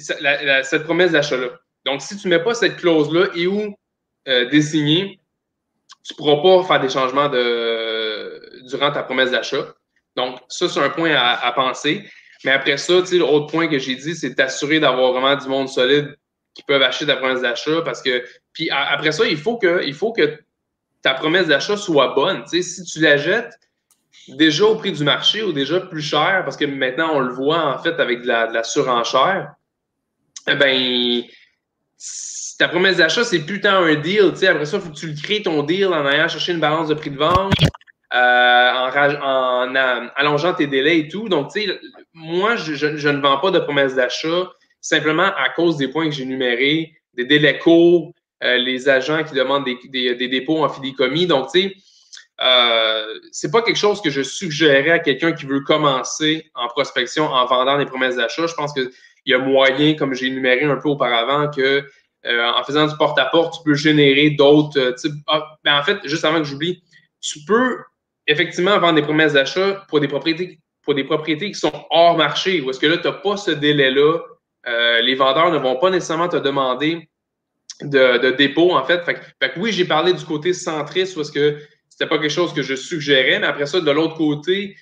cette 0.00 0.84
promesse 0.84 1.12
d'achat-là. 1.12 1.50
Donc, 1.86 2.02
si 2.02 2.16
tu 2.16 2.28
ne 2.28 2.36
mets 2.36 2.42
pas 2.42 2.54
cette 2.54 2.76
clause-là 2.76 3.28
et 3.34 3.46
où 3.46 3.74
euh, 4.28 4.48
désigner, 4.50 5.20
tu 6.04 6.12
ne 6.12 6.16
pourras 6.16 6.42
pas 6.42 6.66
faire 6.66 6.80
des 6.80 6.88
changements 6.88 7.28
de, 7.28 8.66
durant 8.68 8.90
ta 8.90 9.04
promesse 9.04 9.30
d'achat. 9.30 9.74
Donc, 10.16 10.40
ça, 10.48 10.68
c'est 10.68 10.80
un 10.80 10.90
point 10.90 11.14
à, 11.14 11.52
penser. 11.52 12.04
Mais 12.44 12.50
après 12.50 12.76
ça, 12.76 12.94
l'autre 13.12 13.46
point 13.46 13.68
que 13.68 13.78
j'ai 13.78 13.94
dit, 13.94 14.16
c'est 14.16 14.34
t'assurer 14.34 14.80
d'avoir 14.80 15.12
vraiment 15.12 15.36
du 15.36 15.48
monde 15.48 15.68
solide 15.68 16.16
qui 16.54 16.62
peuvent 16.64 16.82
acheter 16.82 17.06
ta 17.06 17.16
promesse 17.16 17.40
d'achat 17.40 17.82
parce 17.82 18.02
que. 18.02 18.24
Puis 18.52 18.68
après 18.70 19.12
ça, 19.12 19.26
il 19.26 19.36
faut 19.36 19.58
que, 19.58 19.84
il 19.84 19.94
faut 19.94 20.12
que 20.12 20.38
ta 21.02 21.14
promesse 21.14 21.46
d'achat 21.46 21.76
soit 21.76 22.14
bonne. 22.14 22.46
si 22.46 22.84
tu 22.84 23.00
la 23.00 23.16
jettes 23.16 23.58
déjà 24.28 24.64
au 24.64 24.76
prix 24.76 24.92
du 24.92 25.04
marché 25.04 25.42
ou 25.42 25.52
déjà 25.52 25.80
plus 25.80 26.02
cher, 26.02 26.42
parce 26.44 26.56
que 26.56 26.64
maintenant 26.64 27.14
on 27.14 27.20
le 27.20 27.32
voit 27.32 27.62
en 27.62 27.78
fait 27.78 28.00
avec 28.00 28.22
de 28.22 28.26
la, 28.26 28.46
de 28.46 28.54
la 28.54 28.64
surenchère, 28.64 29.54
eh 30.48 30.54
ben 30.54 31.24
ta 32.58 32.68
promesse 32.68 32.96
d'achat, 32.96 33.24
c'est 33.24 33.40
plus 33.40 33.60
tant 33.60 33.82
un 33.82 33.94
deal. 33.94 34.32
Après 34.48 34.66
ça, 34.66 34.78
il 34.78 34.82
faut 34.82 34.90
que 34.90 34.96
tu 34.96 35.08
le 35.08 35.14
crées 35.14 35.42
ton 35.42 35.62
deal 35.62 35.86
en 35.86 36.06
allant 36.06 36.28
chercher 36.28 36.52
une 36.52 36.60
balance 36.60 36.88
de 36.88 36.94
prix 36.94 37.10
de 37.10 37.18
vente, 37.18 37.52
euh, 38.14 38.70
en, 39.20 39.74
allongeant 40.16 40.54
tes 40.54 40.66
délais 40.66 41.00
et 41.00 41.08
tout. 41.08 41.28
Donc, 41.28 41.50
moi, 42.14 42.56
je, 42.56 43.08
ne 43.08 43.20
vends 43.20 43.38
pas 43.38 43.50
de 43.50 43.58
promesse 43.58 43.94
d'achat 43.94 44.50
simplement 44.80 45.32
à 45.36 45.48
cause 45.54 45.76
des 45.76 45.88
points 45.88 46.06
que 46.08 46.14
j'ai 46.14 46.22
énumérés, 46.22 46.92
des 47.14 47.24
délais 47.24 47.58
courts, 47.58 48.12
euh, 48.44 48.56
les 48.58 48.88
agents 48.88 49.24
qui 49.24 49.34
demandent 49.34 49.64
des, 49.64 50.28
dépôts 50.28 50.64
en 50.64 50.68
fidéicommis. 50.68 51.26
Donc, 51.26 51.50
tu 51.52 51.60
sais, 51.60 51.74
euh, 52.42 53.18
c'est 53.32 53.50
pas 53.50 53.62
quelque 53.62 53.78
chose 53.78 54.00
que 54.00 54.10
je 54.10 54.22
suggérerais 54.22 54.90
à 54.90 54.98
quelqu'un 54.98 55.32
qui 55.32 55.46
veut 55.46 55.60
commencer 55.60 56.50
en 56.54 56.68
prospection 56.68 57.24
en 57.24 57.46
vendant 57.46 57.78
des 57.78 57.86
promesses 57.86 58.16
d'achat. 58.16 58.46
Je 58.46 58.54
pense 58.54 58.72
que 58.72 58.90
il 59.26 59.32
y 59.32 59.34
a 59.34 59.38
moyen, 59.38 59.94
comme 59.94 60.14
j'ai 60.14 60.26
énuméré 60.26 60.64
un 60.64 60.76
peu 60.76 60.88
auparavant, 60.88 61.50
que 61.50 61.84
euh, 62.26 62.50
en 62.52 62.64
faisant 62.64 62.86
du 62.86 62.96
porte-à-porte, 62.96 63.58
tu 63.58 63.60
peux 63.64 63.74
générer 63.74 64.30
d'autres 64.30 64.78
euh, 64.80 64.92
types. 64.92 65.12
Ah, 65.26 65.56
ben, 65.64 65.78
en 65.78 65.82
fait, 65.82 65.98
juste 66.04 66.24
avant 66.24 66.38
que 66.38 66.44
j'oublie, 66.44 66.82
tu 67.20 67.40
peux 67.46 67.78
effectivement 68.26 68.78
vendre 68.78 68.94
des 68.94 69.02
promesses 69.02 69.32
d'achat 69.32 69.84
pour 69.88 70.00
des 70.00 70.08
propriétés 70.08 70.60
pour 70.82 70.94
des 70.94 71.02
propriétés 71.02 71.50
qui 71.50 71.58
sont 71.58 71.72
hors 71.90 72.16
marché, 72.16 72.60
ou 72.60 72.70
est-ce 72.70 72.78
que 72.78 72.86
là, 72.86 72.96
tu 72.96 73.08
n'as 73.08 73.14
pas 73.14 73.36
ce 73.36 73.50
délai-là. 73.50 74.18
Euh, 74.68 75.00
les 75.00 75.16
vendeurs 75.16 75.50
ne 75.50 75.58
vont 75.58 75.74
pas 75.80 75.90
nécessairement 75.90 76.28
te 76.28 76.36
demander 76.36 77.08
de, 77.82 78.30
dépôt, 78.30 78.70
en 78.70 78.84
fait. 78.84 79.02
Fait, 79.04 79.16
que 79.52 79.58
oui, 79.58 79.72
j'ai 79.72 79.84
parlé 79.84 80.12
du 80.12 80.24
côté 80.24 80.52
centriste, 80.52 81.16
ou 81.16 81.22
est-ce 81.22 81.32
que 81.32 81.58
c'était 81.88 82.06
pas 82.06 82.18
quelque 82.18 82.30
chose 82.30 82.54
que 82.54 82.62
je 82.62 82.76
suggérais, 82.76 83.40
mais 83.40 83.48
après 83.48 83.66
ça, 83.66 83.80
de 83.80 83.90
l'autre 83.90 84.14
côté, 84.14 84.76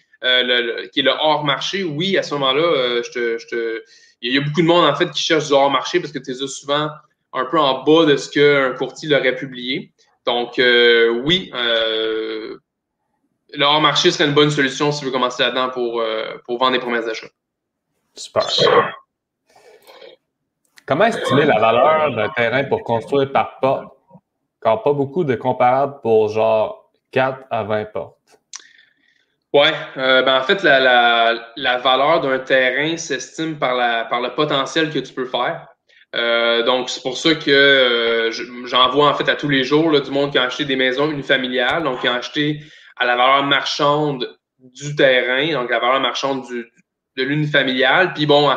qui 0.92 1.00
est 1.00 1.02
le 1.02 1.10
hors 1.10 1.42
marché, 1.42 1.84
oui, 1.84 2.18
à 2.18 2.22
ce 2.22 2.34
moment-là, 2.34 3.00
je 3.02 3.46
te 3.46 3.82
il 4.28 4.34
y 4.34 4.38
a 4.38 4.40
beaucoup 4.40 4.62
de 4.62 4.66
monde, 4.66 4.84
en 4.86 4.94
fait, 4.94 5.10
qui 5.10 5.22
cherche 5.22 5.48
du 5.48 5.52
hors-marché 5.52 6.00
parce 6.00 6.12
que 6.12 6.18
tu 6.18 6.30
es 6.30 6.46
souvent 6.46 6.88
un 7.34 7.44
peu 7.44 7.58
en 7.58 7.82
bas 7.82 8.06
de 8.06 8.16
ce 8.16 8.30
qu'un 8.30 8.76
courtier 8.76 9.14
aurait 9.14 9.34
publié. 9.34 9.92
Donc, 10.24 10.58
euh, 10.58 11.20
oui, 11.24 11.50
euh, 11.54 12.56
le 13.52 13.64
hors-marché 13.64 14.10
serait 14.10 14.24
une 14.24 14.34
bonne 14.34 14.50
solution 14.50 14.92
si 14.92 15.00
tu 15.00 15.06
veux 15.06 15.10
commencer 15.10 15.42
là-dedans 15.42 15.68
pour, 15.68 16.00
euh, 16.00 16.38
pour 16.46 16.58
vendre 16.58 16.72
des 16.72 16.78
promesses 16.78 17.04
d'achat. 17.04 17.26
Super. 18.14 18.46
Comment 20.86 21.04
estimer 21.04 21.44
la 21.44 21.58
valeur 21.58 22.14
d'un 22.14 22.28
terrain 22.30 22.64
pour 22.64 22.82
construire 22.82 23.30
par 23.30 23.58
porte 23.60 23.94
quand 24.60 24.78
pas 24.78 24.92
beaucoup 24.94 25.24
de 25.24 25.34
comparables 25.34 26.00
pour 26.00 26.28
genre 26.28 26.90
4 27.10 27.40
à 27.50 27.62
20 27.62 27.84
portes? 27.86 28.13
Oui, 29.54 29.68
euh, 29.99 30.23
ben 30.23 30.37
en 30.37 30.42
fait, 30.42 30.64
la, 30.64 31.78
valeur 31.78 32.20
d'un 32.20 32.40
terrain 32.40 32.96
s'estime 32.96 33.56
par, 33.56 34.08
par 34.08 34.20
le 34.20 34.34
potentiel 34.34 34.90
que 34.90 34.99
tu 34.99 35.12
peux 35.14 35.26
faire. 35.26 35.68
Euh, 36.16 36.64
donc, 36.64 36.90
c'est 36.90 37.02
pour 37.02 37.16
ça 37.16 37.37
que 37.37 37.52
euh, 37.52 38.32
j'en 38.66 38.90
vois 38.90 39.08
en 39.08 39.14
fait 39.14 39.28
à 39.28 39.37
tous 39.37 39.49
les 39.49 39.62
jours 39.62 39.92
là, 39.92 40.00
du 40.00 40.11
monde 40.11 40.32
qui 40.32 40.38
a 40.38 40.42
acheté 40.42 40.64
des 40.64 40.75
maisons 40.75 41.08
unifamiliales, 41.08 41.84
donc 41.84 42.00
qui 42.00 42.08
a 42.08 42.14
acheté 42.14 42.64
à 42.96 43.04
la 43.04 43.14
valeur 43.14 43.44
marchande 43.44 44.37
du 44.58 44.96
terrain, 44.96 45.52
donc 45.52 45.70
la 45.70 45.78
valeur 45.78 46.00
marchande 46.00 46.44
du, 46.49 46.66
de 47.16 47.23
l'unifamilial. 47.23 48.12
Puis 48.12 48.26
bon, 48.26 48.52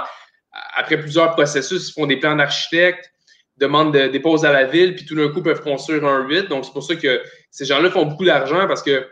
après 0.75 0.97
plusieurs 0.99 1.35
processus, 1.35 1.89
ils 1.89 1.93
font 1.93 2.07
des 2.07 2.17
plans 2.17 2.35
d'architecte, 2.35 3.11
demandent 3.57 3.93
de, 3.93 4.07
déposent 4.07 4.45
à 4.45 4.51
la 4.51 4.63
ville, 4.63 4.95
puis 4.95 5.05
tout 5.05 5.15
d'un 5.15 5.29
coup 5.29 5.43
peuvent 5.43 5.61
construire 5.61 6.05
un 6.05 6.27
8. 6.27 6.47
Donc, 6.49 6.65
c'est 6.65 6.73
pour 6.73 6.83
ça 6.83 6.95
que 6.95 7.21
ces 7.51 7.65
gens-là 7.65 7.91
font 7.91 8.05
beaucoup 8.05 8.25
d'argent 8.25 8.67
parce 8.67 8.81
que 8.81 9.07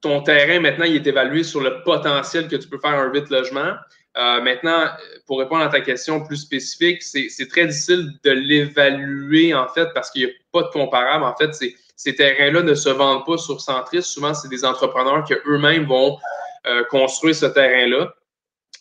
ton 0.00 0.22
terrain, 0.22 0.60
maintenant, 0.60 0.84
il 0.84 0.96
est 0.96 1.06
évalué 1.06 1.42
sur 1.42 1.60
le 1.60 1.82
potentiel 1.82 2.48
que 2.48 2.56
tu 2.56 2.68
peux 2.68 2.78
faire 2.78 2.94
un 2.94 3.12
8 3.12 3.30
logements. 3.30 3.74
Euh, 4.16 4.40
maintenant, 4.40 4.86
pour 5.26 5.38
répondre 5.38 5.62
à 5.62 5.68
ta 5.68 5.80
question 5.80 6.24
plus 6.24 6.38
spécifique, 6.38 7.02
c'est 7.02 7.48
très 7.48 7.66
difficile 7.66 8.12
de 8.24 8.30
l'évaluer, 8.30 9.54
en 9.54 9.68
fait, 9.68 9.88
parce 9.94 10.10
qu'il 10.10 10.24
n'y 10.24 10.30
a 10.30 10.34
pas 10.52 10.62
de 10.62 10.68
comparable. 10.68 11.24
En 11.24 11.34
fait, 11.36 11.52
ces 11.96 12.14
terrains-là 12.14 12.62
ne 12.62 12.74
se 12.74 12.88
vendent 12.88 13.26
pas 13.26 13.38
sur 13.38 13.60
Centris. 13.60 14.02
Souvent, 14.02 14.34
c'est 14.34 14.48
des 14.48 14.64
entrepreneurs 14.64 15.24
qui 15.24 15.34
eux-mêmes 15.46 15.84
vont 15.84 16.18
euh, 16.66 16.84
construire 16.84 17.34
ce 17.34 17.46
terrain-là. 17.46 18.12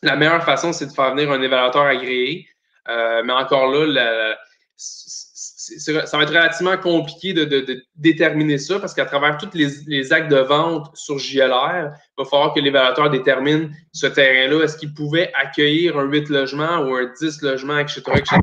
La 0.04 0.16
meilleure 0.16 0.44
façon, 0.44 0.74
c'est 0.74 0.88
de 0.88 0.92
faire 0.92 1.14
venir 1.16 1.32
un 1.32 1.42
évaluateur 1.42 1.84
agréé. 1.84 2.48
Euh, 2.90 3.22
mais 3.24 3.34
encore 3.34 3.68
là, 3.72 3.86
la, 3.86 4.38
ça 5.78 6.18
va 6.18 6.24
être 6.24 6.30
relativement 6.30 6.78
compliqué 6.78 7.34
de, 7.34 7.84
déterminer 7.96 8.58
ça 8.58 8.80
parce 8.80 8.94
qu'à 8.94 9.06
travers 9.06 9.38
tous 9.38 9.50
les, 9.54 10.14
actes 10.14 10.32
de 10.32 10.38
vente 10.38 10.96
sur 10.96 11.18
JLR, 11.20 11.92
il 11.92 12.24
va 12.24 12.26
falloir 12.26 12.54
que 12.54 12.60
l'évaluateur 12.60 13.10
détermine 13.10 13.72
ce 13.94 14.08
terrain-là. 14.08 14.64
Est-ce 14.64 14.78
qu'il 14.78 14.94
pouvait 14.94 15.32
accueillir 15.34 15.98
un 15.98 16.04
8 16.04 16.30
logements 16.30 16.80
ou 16.80 16.96
un 16.96 17.12
10 17.20 17.42
logements, 17.42 17.80
etc., 17.80 18.02
etc. 18.16 18.40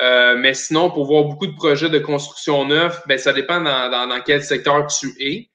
Euh, 0.00 0.36
mais 0.36 0.54
sinon, 0.54 0.90
pour 0.90 1.06
voir 1.06 1.24
beaucoup 1.24 1.46
de 1.46 1.54
projets 1.54 1.88
de 1.88 1.98
construction 1.98 2.64
neuf, 2.66 3.02
ben, 3.06 3.18
ça 3.18 3.32
dépend 3.32 3.60
dans, 3.60 4.20
quel 4.24 4.42
secteur 4.42 4.86
tu 4.86 5.14
es. 5.20 5.50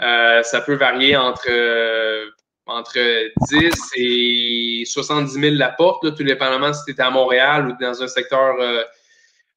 Euh, 0.00 0.42
ça 0.42 0.60
peut 0.60 0.74
varier 0.74 1.16
entre, 1.16 1.48
entre 2.66 2.98
10 3.50 3.72
et 3.96 4.84
70 4.86 5.32
000 5.32 5.54
la 5.56 5.70
porte, 5.70 6.14
tout 6.14 6.22
dépendamment 6.22 6.72
si 6.72 6.84
tu 6.84 6.92
es 6.92 7.00
à 7.00 7.10
Montréal 7.10 7.68
ou 7.68 7.82
dans 7.82 8.02
un 8.02 8.06
secteur 8.08 8.56
euh, 8.60 8.82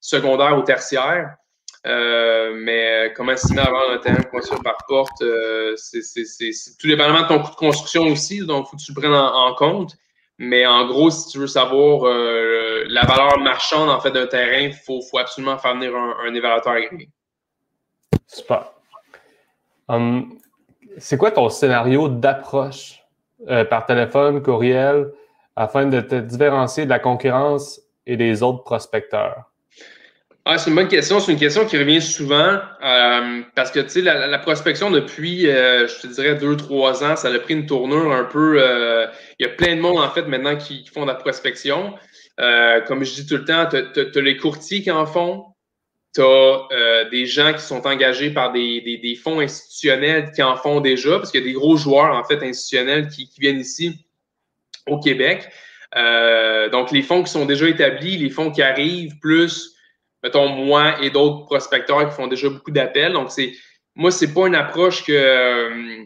secondaire 0.02 0.58
ou 0.58 0.62
tertiaire. 0.62 1.36
Euh, 1.84 2.54
mais 2.62 3.08
euh, 3.08 3.12
comment 3.16 3.32
estimer 3.32 3.62
avoir 3.62 3.90
un 3.90 3.98
terrain 3.98 4.22
construit 4.22 4.60
par 4.62 4.76
porte, 4.86 5.20
euh, 5.22 5.74
c'est 5.76 6.00
tout 6.78 6.86
dépendamment 6.86 7.22
de 7.22 7.28
ton 7.28 7.42
coût 7.42 7.50
de 7.50 7.56
construction 7.56 8.04
aussi, 8.04 8.46
donc 8.46 8.66
il 8.66 8.70
faut 8.70 8.76
que 8.76 8.82
tu 8.82 8.92
le 8.92 9.00
prennes 9.00 9.14
en, 9.14 9.54
compte. 9.54 9.96
Mais 10.38 10.64
en 10.64 10.86
gros, 10.86 11.10
si 11.10 11.28
tu 11.28 11.38
veux 11.38 11.46
savoir 11.46 12.04
la 12.04 13.04
valeur 13.04 13.38
marchande 13.38 13.90
en 13.90 14.00
fait 14.00 14.12
d'un 14.12 14.26
terrain, 14.26 14.60
il 14.60 14.72
faut, 14.72 15.00
faut, 15.02 15.18
absolument 15.18 15.58
faire 15.58 15.74
venir 15.74 15.94
un, 15.94 16.34
évaluateur 16.34 16.72
agréé. 16.72 17.08
Super. 18.26 18.72
Hum, 19.88 20.38
c'est 20.98 21.18
quoi 21.18 21.30
ton 21.32 21.48
scénario 21.48 22.08
d'approche 22.08 23.02
par 23.70 23.86
téléphone, 23.86 24.42
courriel, 24.42 25.12
afin 25.54 25.86
de 25.86 26.00
te 26.00 26.14
différencier 26.14 26.84
de 26.84 26.90
la 26.90 26.98
concurrence 26.98 27.80
et 28.06 28.16
des 28.16 28.42
autres 28.42 28.62
prospecteurs? 28.62 29.51
Ah, 30.44 30.58
c'est 30.58 30.70
une 30.70 30.76
bonne 30.76 30.88
question. 30.88 31.20
C'est 31.20 31.30
une 31.30 31.38
question 31.38 31.64
qui 31.66 31.78
revient 31.78 32.02
souvent 32.02 32.58
euh, 32.82 33.42
parce 33.54 33.70
que 33.70 33.78
tu 33.78 33.88
sais, 33.88 34.00
la, 34.00 34.38
prospection 34.40 34.90
depuis, 34.90 35.48
euh, 35.48 35.86
je 35.86 36.00
te 36.00 36.06
dirais, 36.08 36.34
deux, 36.34 36.56
trois 36.56 37.04
ans, 37.04 37.14
ça 37.14 37.28
a 37.28 37.38
pris 37.38 37.54
une 37.54 37.66
tournure 37.66 38.12
un 38.12 38.24
peu. 38.24 38.60
Euh, 38.60 39.06
il 39.38 39.46
y 39.46 39.48
a 39.48 39.52
plein 39.52 39.76
de 39.76 39.80
monde 39.80 39.98
en 39.98 40.10
fait 40.10 40.22
maintenant 40.22 40.56
qui, 40.56 40.84
font 40.92 41.02
de 41.02 41.06
la 41.06 41.14
prospection. 41.14 41.94
comme 42.88 43.04
je 43.04 43.14
dis 43.14 43.26
tout 43.26 43.36
le 43.36 43.44
temps, 43.44 43.66
tu 43.66 43.76
as, 43.76 44.20
les 44.20 44.36
courtiers 44.36 44.82
qui 44.82 44.90
en 44.90 45.06
font, 45.06 45.44
tu 46.12 46.22
as 46.22 47.04
des 47.12 47.26
gens 47.26 47.52
qui 47.52 47.62
sont 47.62 47.86
engagés 47.86 48.30
par 48.30 48.50
des, 48.52 48.80
des, 48.80 49.14
fonds 49.14 49.38
institutionnels 49.38 50.32
qui 50.34 50.42
en 50.42 50.56
font 50.56 50.80
déjà, 50.80 51.18
parce 51.18 51.30
qu'il 51.30 51.40
y 51.40 51.44
a 51.44 51.46
des 51.46 51.52
gros 51.52 51.76
joueurs 51.76 52.16
en 52.16 52.24
fait 52.24 52.42
institutionnels 52.42 53.06
qui, 53.08 53.28
qui 53.28 53.40
viennent 53.40 53.60
ici 53.60 54.06
au 54.88 54.98
Québec. 54.98 55.48
donc 56.72 56.90
les 56.90 57.02
fonds 57.02 57.22
qui 57.22 57.30
sont 57.30 57.46
déjà 57.46 57.68
établis, 57.68 58.16
les 58.16 58.30
fonds 58.30 58.50
qui 58.50 58.62
arrivent, 58.62 59.16
plus 59.20 59.72
mettons, 60.22 60.48
moi 60.48 61.02
et 61.02 61.10
d'autres 61.10 61.44
prospecteurs 61.44 62.08
qui 62.08 62.14
font 62.14 62.26
déjà 62.26 62.48
beaucoup 62.48 62.70
d'appels. 62.70 63.12
Donc, 63.12 63.30
c'est 63.30 63.52
moi, 63.94 64.10
c'est 64.10 64.32
pas 64.32 64.46
une 64.46 64.54
approche 64.54 65.04
que. 65.04 65.12
Euh, 65.12 66.04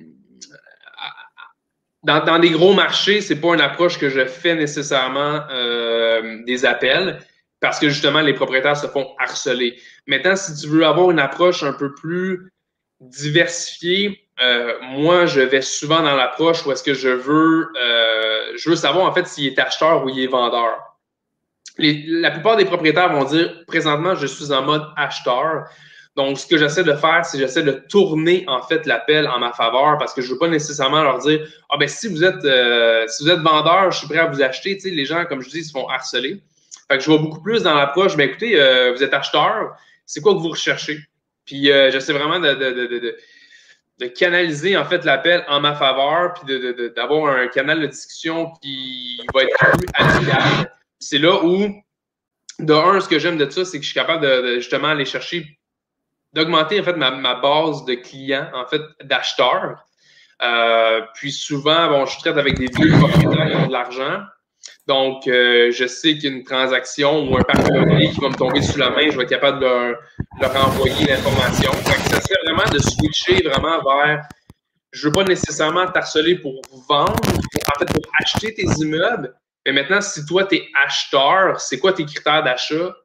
dans, 2.03 2.25
dans, 2.25 2.39
des 2.39 2.51
gros 2.51 2.73
marchés, 2.73 3.21
c'est 3.21 3.41
pas 3.41 3.55
une 3.55 3.61
approche 3.61 3.99
que 3.99 4.09
je 4.09 4.25
fais 4.27 4.55
nécessairement 4.55 5.43
euh, 5.51 6.45
des 6.45 6.65
appels 6.65 7.19
parce 7.59 7.81
que 7.81 7.89
justement, 7.89 8.21
les 8.21 8.35
propriétaires 8.35 8.77
se 8.77 8.87
font 8.87 9.09
harceler. 9.19 9.77
Maintenant, 10.07 10.37
si 10.37 10.55
tu 10.55 10.69
veux 10.69 10.87
avoir 10.87 11.11
une 11.11 11.19
approche 11.19 11.65
un 11.65 11.73
peu 11.73 11.95
plus 11.95 12.53
diversifiée, 13.01 14.29
euh, 14.41 14.75
moi, 14.83 15.27
je 15.27 15.41
vais 15.41 15.63
souvent 15.63 16.01
dans 16.01 16.15
l'approche 16.15 16.65
où 16.65 16.71
est-ce 16.71 16.85
que 16.85 16.95
je 16.95 17.09
veux, 17.09 17.69
je 18.57 18.71
veux 18.71 18.77
savoir 18.77 19.07
en 19.07 19.13
fait 19.13 19.27
s'il 19.27 19.47
est 19.47 19.59
acheteur 19.59 20.05
ou 20.05 20.09
il 20.09 20.21
est 20.21 20.29
vendeur 20.29 20.96
la 21.79 22.31
plupart 22.31 22.57
des 22.57 22.65
propriétaires 22.65 23.13
vont 23.13 23.25
dire 23.25 23.65
présentement, 23.67 24.15
je 24.15 24.27
suis 24.27 24.53
en 24.53 24.63
mode 24.63 24.85
acheteur. 24.97 25.65
Donc, 26.17 26.39
ce 26.39 26.47
que 26.47 26.57
j'essaie 26.57 26.85
de 26.85 26.95
faire, 26.95 27.27
c'est 27.27 27.39
j'essaie 27.39 27.63
de 27.63 27.73
tourner 27.73 28.45
en 28.49 28.63
fait 28.63 28.87
l'appel 28.87 29.29
en 29.29 29.39
ma 29.39 29.53
faveur 29.53 29.99
parce 29.99 30.15
que 30.15 30.23
je 30.23 30.29
ne 30.29 30.33
veux 30.33 30.39
pas 30.39 30.49
nécessairement 30.49 31.03
leur 31.03 31.19
dire 31.19 31.47
Ah 31.69 31.77
ben 31.77 31.87
si 31.87 32.09
vous 32.09 32.25
êtes 32.25 32.43
euh, 32.45 33.05
si 33.07 33.25
vous 33.25 33.31
êtes 33.31 33.41
vendeur, 33.41 33.91
je 33.91 33.99
suis 33.99 34.09
prêt 34.09 34.19
à 34.19 34.27
vous 34.27 34.41
acheter. 34.41 34.77
Tu 34.77 34.89
sais, 34.89 34.91
les 34.91 35.05
gens, 35.05 35.27
comme 35.27 35.43
je 35.43 35.51
dis, 35.51 35.63
se 35.63 35.73
font 35.73 35.87
harceler. 35.89 36.41
Fait 36.89 36.97
que 36.97 37.05
je 37.05 37.11
vois 37.11 37.19
beaucoup 37.19 37.43
plus 37.43 37.65
dans 37.65 37.75
l'approche, 37.75 38.17
ben 38.17 38.31
écoutez, 38.31 38.59
euh, 38.59 38.93
vous 38.93 39.03
êtes 39.03 39.13
acheteur, 39.13 39.77
c'est 40.07 40.23
quoi 40.23 40.33
que 40.33 40.39
vous 40.39 40.51
recherchez? 40.51 40.99
Puis 41.45 41.71
euh, 41.71 41.91
j'essaie 41.91 42.13
vraiment 42.13 42.39
de, 42.39 43.17
canaliser 44.15 44.77
en 44.77 44.85
fait 44.85 45.05
l'appel 45.05 45.45
en 45.49 45.61
ma 45.61 45.75
faveur, 45.75 46.35
puis 46.35 46.59
d'avoir 46.95 47.37
un 47.37 47.49
canal 47.49 47.81
de 47.81 47.87
discussion 47.87 48.53
qui 48.63 49.21
va 49.35 49.43
être 49.43 49.79
plus 49.79 49.89
amical 49.95 50.71
c'est 50.99 51.19
là 51.19 51.45
où, 51.45 51.69
de 52.59 52.73
un, 52.73 53.01
ce 53.01 53.09
que 53.09 53.19
j'aime 53.19 53.37
de 53.37 53.49
ça, 53.49 53.65
c'est 53.65 53.79
que 53.79 53.85
je 53.85 53.91
suis 53.91 53.99
capable 53.99 54.23
de, 54.23 54.57
justement 54.57 54.89
aller 54.89 55.05
chercher, 55.05 55.59
d'augmenter 56.33 56.81
en 56.81 56.85
fait 56.85 56.97
ma, 56.97 57.35
base 57.35 57.85
de 57.85 57.95
clients, 57.95 58.49
en 58.55 58.67
fait, 58.67 58.83
d'acheteurs. 59.05 59.85
Euh, 60.43 61.03
puis 61.15 61.33
souvent, 61.33 61.89
bon, 61.89 62.07
je 62.07 62.19
traite 62.19 62.37
avec 62.37 62.59
des 62.59 62.67
vieux 62.67 62.91
propriétaires 62.99 63.51
qui 63.51 63.57
ont 63.57 63.67
de 63.67 63.73
l'argent. 63.73 64.21
Donc, 64.87 65.27
euh, 65.27 65.71
je 65.71 65.87
sais 65.87 66.19
qu'une 66.19 66.45
transaction 66.45 67.29
ou 67.29 67.37
un 67.37 67.43
parc 67.43 67.65
qui 67.65 68.21
va 68.21 68.29
me 68.29 68.37
tomber 68.37 68.63
sous 68.63 68.79
la 68.79 68.91
main, 68.91 69.11
je 69.11 69.17
vais 69.17 69.25
être 69.25 69.31
capable 69.31 69.61
de 69.61 69.97
leur, 70.41 70.67
envoyer 70.67 71.07
l'information. 71.07 71.73
Ça 71.73 72.21
serait 72.21 72.41
vraiment 72.45 72.71
de 72.71 72.79
switcher 72.79 73.43
vraiment 73.49 73.83
vers 73.83 74.27
je 74.97 75.09
veux 75.09 75.13
pas 75.13 75.25
nécessairement 75.25 75.87
t'harceler 75.89 76.37
pour 76.37 76.61
vendre, 76.89 77.13
en 77.13 77.79
fait, 77.79 77.85
pour 77.85 78.13
acheter 78.19 78.55
tes 78.55 78.65
immeubles, 78.79 79.35
mais 79.67 79.73
maintenant, 79.73 80.01
si 80.01 80.25
toi, 80.25 80.45
tu 80.45 80.57
es 80.57 80.69
acheteur, 80.85 81.61
c'est 81.61 81.81
quoi 81.81 81.93
tes 81.93 82.05
critères 82.05 82.45
d'achat? 82.45 82.97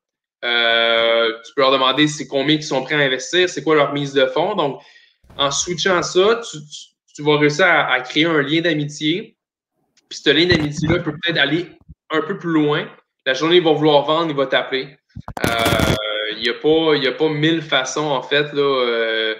Euh, 0.45 1.34
tu 1.43 1.54
peux 1.56 1.62
leur 1.62 1.71
demander 1.71 2.08
c'est 2.08 2.28
combien 2.28 2.56
ils 2.56 2.63
sont 2.63 2.84
prêts 2.84 2.95
à 2.95 3.00
investir, 3.00 3.50
c'est 3.50 3.63
quoi 3.63 3.76
leur 3.76 3.93
mise 3.93 4.13
de 4.13 4.28
fonds. 4.28 4.56
Donc, 4.56 4.80
en 5.38 5.50
switchant 5.50 6.04
ça, 6.04 6.41
tu, 7.15 7.24
vas 7.24 7.38
réussir 7.39 7.65
à, 7.65 8.00
créer 8.02 8.26
un 8.26 8.41
lien 8.41 8.62
d'amitié. 8.62 9.36
Puis 10.08 10.19
ce 10.24 10.30
lien 10.30 10.45
d'amitié-là 10.45 11.00
peut 11.00 11.13
peut-être 11.13 11.39
aller 11.39 11.65
un 12.12 12.21
peu 12.21 12.38
plus 12.38 12.52
loin. 12.52 12.88
La 13.26 13.34
journée, 13.34 13.58
ils 13.58 13.63
vont 13.63 13.74
vouloir 13.74 14.04
vendre, 14.04 14.30
il 14.30 14.36
va 14.36 14.45
t'appeler. 14.45 14.97
Euh, 15.47 15.95
il 16.34 16.43
n'y 16.43 16.50
a, 16.50 16.54
pas, 16.54 16.95
a 16.95 17.12
pas 17.12 17.30
mille 17.30 17.62
façons, 17.62 18.06
en 18.06 18.21
fait, 18.21 18.54
là, 18.54 18.62
euh, 18.62 19.36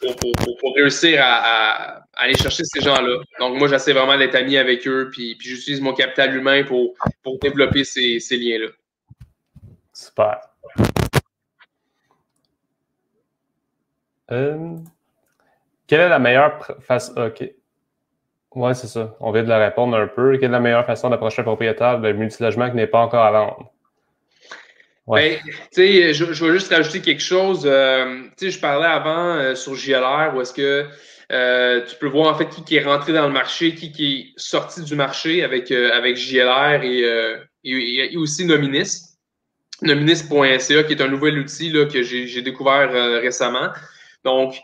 pour, 0.00 0.74
réussir 0.76 1.20
à, 1.22 2.01
aller 2.22 2.36
chercher 2.36 2.64
ces 2.64 2.80
gens-là. 2.80 3.18
Donc, 3.38 3.58
moi, 3.58 3.68
j'essaie 3.68 3.92
vraiment 3.92 4.16
d'être 4.16 4.34
ami 4.34 4.56
avec 4.56 4.86
eux, 4.86 5.10
puis, 5.12 5.34
puis 5.36 5.48
j'utilise 5.48 5.80
mon 5.80 5.92
capital 5.92 6.34
humain 6.34 6.64
pour, 6.64 6.94
pour 7.22 7.38
développer 7.38 7.84
ces, 7.84 8.20
ces 8.20 8.36
liens-là. 8.36 8.68
Super. 9.92 10.40
Euh, 14.30 14.76
quelle 15.86 16.00
est 16.00 16.08
la 16.08 16.18
meilleure 16.18 16.66
façon. 16.80 17.12
OK. 17.16 17.44
Oui, 18.54 18.74
c'est 18.74 18.86
ça. 18.86 19.16
On 19.20 19.32
vient 19.32 19.42
de 19.42 19.48
la 19.48 19.58
répondre 19.58 19.96
un 19.96 20.06
peu. 20.06 20.32
Quelle 20.38 20.50
est 20.50 20.52
la 20.52 20.60
meilleure 20.60 20.86
façon 20.86 21.10
d'approcher 21.10 21.42
un 21.42 21.44
propriétaire 21.44 22.00
de 22.00 22.12
multilogement 22.12 22.70
qui 22.70 22.76
n'est 22.76 22.86
pas 22.86 23.00
encore 23.00 23.24
à 23.24 23.32
vendre? 23.32 23.72
Ben, 25.08 25.38
je, 25.76 26.12
je 26.12 26.44
vais 26.44 26.52
juste 26.52 26.72
rajouter 26.72 27.00
quelque 27.00 27.22
chose. 27.22 27.64
Euh, 27.66 28.22
je 28.40 28.58
parlais 28.58 28.86
avant 28.86 29.34
euh, 29.34 29.54
sur 29.54 29.74
JLR 29.74 30.32
où 30.34 30.40
est-ce 30.40 30.52
que 30.52 30.86
euh, 31.32 31.80
tu 31.86 31.96
peux 31.96 32.08
voir 32.08 32.34
en 32.34 32.36
fait 32.36 32.48
qui, 32.48 32.76
est 32.76 32.84
rentré 32.84 33.12
dans 33.12 33.26
le 33.26 33.32
marché, 33.32 33.74
qui, 33.74 33.90
qui 33.90 34.14
est 34.14 34.40
sorti 34.40 34.82
du 34.82 34.94
marché 34.94 35.42
avec, 35.42 35.70
avec 35.70 36.16
JLR 36.16 36.82
et, 36.82 37.04
et, 37.64 38.16
aussi 38.16 38.44
Nominis. 38.44 39.08
Nominis.ca, 39.80 40.84
qui 40.84 40.92
est 40.92 41.00
un 41.00 41.08
nouvel 41.08 41.38
outil 41.38 41.70
là, 41.70 41.86
que 41.86 42.02
j'ai 42.02 42.42
découvert 42.42 42.92
récemment. 43.20 43.70
Donc, 44.24 44.54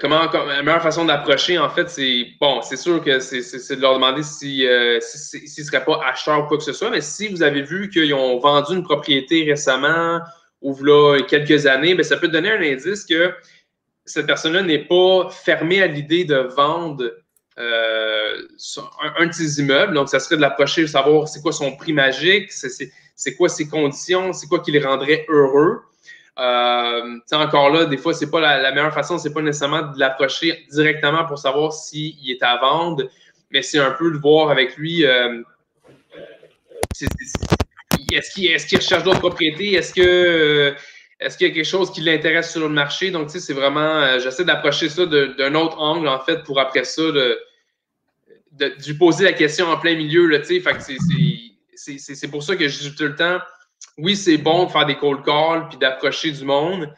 comment, 0.00 0.30
la 0.32 0.62
meilleure 0.62 0.82
façon 0.82 1.04
d'approcher, 1.04 1.58
en 1.58 1.68
fait, 1.68 1.90
c'est 1.90 2.28
bon, 2.40 2.62
c'est 2.62 2.76
sûr 2.76 3.02
que 3.02 3.18
c'est 3.18 3.76
de 3.76 3.80
leur 3.80 3.94
demander 3.94 4.22
s'ils 4.22 4.66
si, 5.02 5.48
si, 5.48 5.60
ne 5.60 5.66
seraient 5.66 5.84
pas 5.84 6.00
acheteurs 6.06 6.44
ou 6.44 6.46
quoi 6.46 6.56
que 6.56 6.64
ce 6.64 6.72
soit, 6.72 6.90
mais 6.90 7.02
si 7.02 7.28
vous 7.28 7.42
avez 7.42 7.62
vu 7.62 7.90
qu'ils 7.90 8.14
ont 8.14 8.38
vendu 8.38 8.74
une 8.74 8.84
propriété 8.84 9.44
récemment 9.44 10.20
ou 10.62 10.74
quelques 11.28 11.66
années, 11.66 11.94
bien, 11.94 12.04
ça 12.04 12.16
peut 12.16 12.28
donner 12.28 12.52
un 12.52 12.62
indice 12.62 13.04
que 13.04 13.34
cette 14.10 14.26
personne-là 14.26 14.62
n'est 14.62 14.84
pas 14.84 15.30
fermée 15.30 15.82
à 15.82 15.86
l'idée 15.86 16.24
de 16.24 16.36
vendre 16.36 17.12
euh, 17.58 18.34
un, 19.18 19.26
de 19.26 19.32
ses 19.32 19.60
immeubles. 19.60 19.94
Donc, 19.94 20.08
ça 20.08 20.20
serait 20.20 20.36
de 20.36 20.40
l'approcher, 20.40 20.82
de 20.82 20.86
savoir 20.86 21.28
c'est 21.28 21.40
quoi 21.40 21.52
son 21.52 21.76
prix 21.76 21.92
magique, 21.92 22.50
c'est 22.52 23.34
quoi 23.36 23.48
ses 23.48 23.68
conditions, 23.68 24.32
c'est 24.32 24.46
quoi 24.46 24.60
qui 24.60 24.72
les 24.72 24.80
rendrait 24.80 25.26
heureux. 25.28 25.82
Euh, 26.38 27.18
encore 27.32 27.70
là, 27.70 27.84
des 27.84 27.98
fois, 27.98 28.14
c'est 28.14 28.30
pas 28.30 28.40
la, 28.40 28.70
meilleure 28.72 28.94
façon, 28.94 29.18
c'est 29.18 29.32
pas 29.32 29.42
nécessairement 29.42 29.82
de 29.82 29.98
l'approcher 29.98 30.64
directement 30.70 31.24
pour 31.26 31.38
savoir 31.38 31.72
s'il 31.72 32.30
est 32.30 32.42
à 32.42 32.56
vendre, 32.56 33.04
mais 33.50 33.62
c'est 33.62 33.78
un 33.78 33.90
peu 33.90 34.10
de 34.10 34.16
voir 34.16 34.50
avec 34.50 34.76
lui. 34.76 35.04
Euh, 35.04 35.42
est-ce 38.12 38.30
qu'il 38.32 38.78
recherche 38.78 39.02
d'autres 39.02 39.18
propriétés? 39.18 39.74
Est-ce 39.74 39.92
que 39.92 40.74
est-ce 41.20 41.36
qu'il 41.36 41.48
y 41.48 41.50
a 41.50 41.54
quelque 41.54 41.66
chose 41.66 41.92
qui 41.92 42.00
l'intéresse 42.00 42.50
sur 42.50 42.60
le 42.60 42.68
marché? 42.68 43.10
Donc, 43.10 43.26
tu 43.26 43.34
sais, 43.34 43.40
c'est 43.40 43.52
vraiment, 43.52 43.80
euh, 43.80 44.18
j'essaie 44.20 44.44
d'approcher 44.44 44.88
ça 44.88 45.04
d'un 45.04 45.54
autre 45.54 45.78
angle, 45.78 46.08
en 46.08 46.18
fait, 46.18 46.42
pour 46.44 46.58
après 46.58 46.84
ça, 46.84 47.02
de, 47.02 47.38
de, 48.52 48.74
lui 48.86 48.94
poser 48.94 49.24
la 49.24 49.34
question 49.34 49.66
en 49.66 49.78
plein 49.78 49.94
milieu, 49.96 50.26
là, 50.26 50.38
tu 50.38 50.60
sais. 50.60 50.62
Que 50.62 52.16
c'est 52.16 52.30
pour 52.30 52.42
ça 52.42 52.56
que 52.56 52.68
je 52.68 52.78
dis 52.78 52.94
tout 52.94 53.04
le 53.04 53.14
temps, 53.14 53.38
oui, 53.98 54.16
c'est 54.16 54.38
bon 54.38 54.64
de 54.64 54.70
faire 54.70 54.86
des 54.86 54.96
cold 54.96 55.22
calls 55.24 55.68
puis 55.68 55.78
d'approcher 55.78 56.30
du 56.30 56.44
monde, 56.44 56.92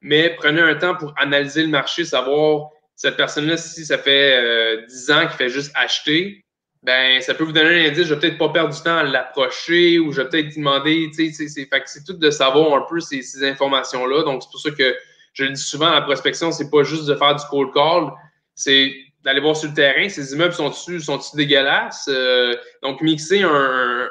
mais 0.00 0.34
prenez 0.36 0.60
un 0.60 0.74
temps 0.74 0.96
pour 0.96 1.14
analyser 1.16 1.62
le 1.62 1.68
marché, 1.68 2.04
savoir 2.04 2.70
cette 2.96 3.16
personne-là, 3.16 3.56
si 3.56 3.84
ça 3.84 3.98
fait 3.98 4.86
10 4.88 5.10
euh, 5.10 5.14
ans 5.14 5.20
qu'il 5.28 5.36
fait 5.36 5.48
juste 5.48 5.70
acheter, 5.76 6.44
ben 6.82 7.20
ça 7.20 7.34
peut 7.34 7.44
vous 7.44 7.52
donner 7.52 7.86
un 7.86 7.90
indice, 7.90 8.04
je 8.04 8.14
vais 8.14 8.20
peut-être 8.20 8.38
pas 8.38 8.50
perdre 8.50 8.74
du 8.74 8.80
temps 8.80 8.98
à 8.98 9.02
l'approcher 9.02 9.98
ou 9.98 10.12
je 10.12 10.22
vais 10.22 10.28
peut-être 10.28 10.56
demander, 10.56 11.10
tu 11.14 11.32
sais, 11.32 11.48
c'est, 11.48 12.04
tout 12.04 12.12
de 12.12 12.30
savoir 12.30 12.74
un 12.74 12.86
peu 12.88 13.00
ces, 13.00 13.22
ces 13.22 13.44
informations-là. 13.44 14.22
Donc, 14.22 14.42
c'est 14.42 14.50
pour 14.50 14.60
ça 14.60 14.70
que 14.70 14.96
je 15.32 15.44
le 15.44 15.50
dis 15.50 15.62
souvent, 15.62 15.90
la 15.90 16.02
prospection, 16.02 16.52
c'est 16.52 16.70
pas 16.70 16.84
juste 16.84 17.06
de 17.06 17.14
faire 17.14 17.34
du 17.34 17.44
cold 17.50 17.72
call, 17.74 18.12
c'est 18.54 18.92
d'aller 19.24 19.40
voir 19.40 19.56
sur 19.56 19.68
le 19.68 19.74
terrain, 19.74 20.08
ces 20.08 20.32
immeubles 20.32 20.54
sont-ils 20.54 21.00
sont 21.00 21.20
dégueulasses? 21.34 22.08
Euh, 22.08 22.54
donc, 22.82 23.00
mixer 23.00 23.42
un, 23.42 24.08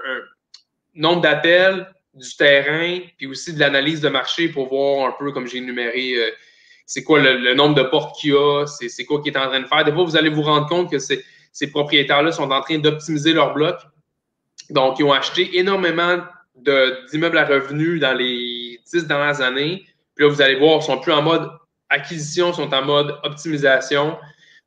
nombre 0.93 1.21
d'appels, 1.21 1.87
du 2.13 2.35
terrain, 2.35 2.99
puis 3.17 3.27
aussi 3.27 3.53
de 3.53 3.59
l'analyse 3.59 4.01
de 4.01 4.09
marché 4.09 4.49
pour 4.49 4.67
voir 4.69 5.09
un 5.09 5.15
peu, 5.17 5.31
comme 5.31 5.47
j'ai 5.47 5.59
énuméré, 5.59 6.15
euh, 6.15 6.31
c'est 6.85 7.03
quoi 7.03 7.19
le, 7.19 7.37
le, 7.37 7.53
nombre 7.53 7.75
de 7.75 7.83
portes 7.83 8.19
qu'il 8.19 8.31
y 8.31 8.35
a, 8.35 8.65
c'est 8.65 9.05
quoi 9.05 9.21
qu'il 9.21 9.33
est 9.33 9.37
en 9.37 9.47
train 9.47 9.59
de 9.59 9.67
faire. 9.67 9.83
Des 9.83 9.91
fois, 9.91 10.03
vous 10.03 10.15
allez 10.15 10.29
vous 10.29 10.41
rendre 10.41 10.67
compte 10.67 10.89
que 10.89 10.99
c'est 10.99 11.23
ces 11.57 11.71
propriétaires-là 11.71 12.31
sont 12.31 12.51
en 12.51 12.61
train 12.61 12.77
d'optimiser 12.77 13.33
leur 13.33 13.55
bloc. 13.55 13.77
Donc, 14.69 14.99
ils 14.99 15.03
ont 15.03 15.11
acheté 15.11 15.57
énormément 15.57 16.19
d'immeubles 16.53 17.35
à 17.39 17.45
revenus 17.45 17.99
dans 17.99 18.13
les 18.13 18.79
dix 18.85 19.07
dernières 19.07 19.41
années. 19.41 19.83
Puis 20.13 20.23
là, 20.23 20.31
vous 20.31 20.39
allez 20.39 20.59
voir, 20.59 20.77
ils 20.77 20.83
sont 20.83 20.99
plus 20.99 21.13
en 21.13 21.23
mode 21.23 21.49
acquisition, 21.89 22.51
ils 22.51 22.53
sont 22.53 22.71
en 22.71 22.83
mode 22.83 23.17
optimisation. 23.23 24.19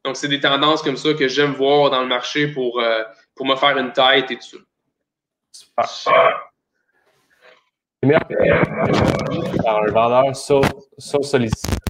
Donc, 0.05 0.17
c'est 0.17 0.27
des 0.27 0.41
tendances 0.41 0.83
comme 0.83 0.97
ça 0.97 1.15
que 1.15 1.29
j'aime 1.29 1.53
voir 1.53 1.91
dans 1.91 2.01
le 2.01 2.09
marché 2.09 2.49
pour, 2.49 2.81
euh, 2.81 3.05
pour 3.37 3.47
me 3.47 3.55
faire 3.55 3.79
une 3.79 3.93
tête 3.93 4.29
et 4.33 4.39
tout. 4.39 4.59
Super. 5.53 6.51
Par 9.63 9.83
un 9.85 9.93
vendeur 9.93 10.35
sur, 10.35 10.63
sur 10.99 11.25
sollicité. 11.25 11.90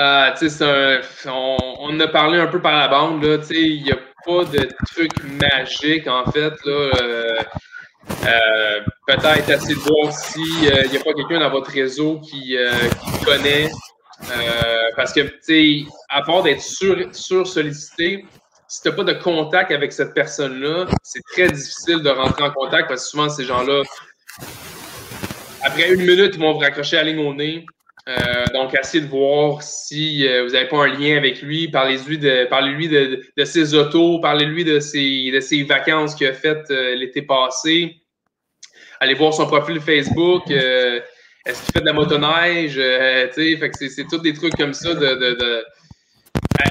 Euh, 0.00 1.02
on, 1.26 1.56
on, 1.78 2.00
a 2.00 2.08
parlé 2.08 2.38
un 2.38 2.48
peu 2.48 2.60
par 2.60 2.76
la 2.76 2.88
bande. 2.88 3.24
Il 3.50 3.82
n'y 3.84 3.92
a 3.92 3.98
pas 4.24 4.44
de 4.44 4.68
truc 4.92 5.12
magique, 5.24 6.08
en 6.08 6.30
fait. 6.30 6.54
Euh, 6.66 7.36
euh, 8.26 8.80
Peut-être 9.06 9.50
assez 9.50 9.74
de 9.74 9.78
voir 9.78 10.12
s'il 10.12 10.62
n'y 10.62 10.96
a 10.96 11.00
pas 11.04 11.12
quelqu'un 11.12 11.40
dans 11.40 11.50
votre 11.50 11.70
réseau 11.70 12.20
qui, 12.20 12.56
connaît. 13.24 13.70
parce 14.96 15.12
que, 15.12 15.20
à 16.08 16.22
part 16.22 16.42
d'être 16.42 16.62
sur, 16.62 17.14
sur 17.14 17.46
sollicité, 17.46 18.24
si 18.66 18.82
tu 18.82 18.88
n'as 18.88 18.94
pas 18.94 19.04
de 19.04 19.12
contact 19.12 19.70
avec 19.70 19.92
cette 19.92 20.14
personne-là, 20.14 20.86
c'est 21.02 21.22
très 21.32 21.48
difficile 21.48 22.02
de 22.02 22.10
rentrer 22.10 22.44
en 22.44 22.50
contact 22.50 22.88
parce 22.88 23.04
que 23.04 23.10
souvent, 23.10 23.28
ces 23.28 23.44
gens-là, 23.44 23.82
après 25.62 25.92
une 25.92 26.00
minute, 26.00 26.32
ils 26.34 26.40
vont 26.40 26.52
vous 26.52 26.58
raccrocher 26.58 26.96
la 26.96 27.04
ligne 27.04 27.24
au 27.24 27.34
nez. 27.34 27.66
Euh, 28.06 28.44
donc, 28.52 28.74
essayez 28.78 29.02
de 29.02 29.08
voir 29.08 29.62
si 29.62 30.28
euh, 30.28 30.44
vous 30.44 30.50
n'avez 30.50 30.68
pas 30.68 30.84
un 30.84 30.88
lien 30.88 31.16
avec 31.16 31.40
lui. 31.40 31.68
Parlez-lui 31.68 32.18
de, 32.18 32.46
parlez-lui 32.50 32.88
de, 32.88 33.44
ses 33.44 33.74
autos, 33.74 34.18
parlez-lui 34.20 34.64
de 34.64 34.78
ses, 34.78 35.30
de 35.30 35.40
ses 35.40 35.62
vacances 35.62 36.14
qu'il 36.14 36.26
a 36.26 36.34
faites 36.34 36.70
euh, 36.70 36.94
l'été 36.96 37.22
passé. 37.22 37.96
Allez 39.00 39.14
voir 39.14 39.32
son 39.32 39.46
profil 39.46 39.80
Facebook. 39.80 40.50
est-ce 40.50 41.64
qu'il 41.64 41.72
fait 41.72 41.80
de 41.80 41.86
la 41.86 41.92
motoneige? 41.92 42.76
fait 42.76 43.70
c'est, 43.74 43.88
c'est 43.88 44.04
tous 44.04 44.18
des 44.18 44.34
trucs 44.34 44.56
comme 44.56 44.72
ça 44.72 44.94
de, 44.94 45.14
de, 45.14 45.64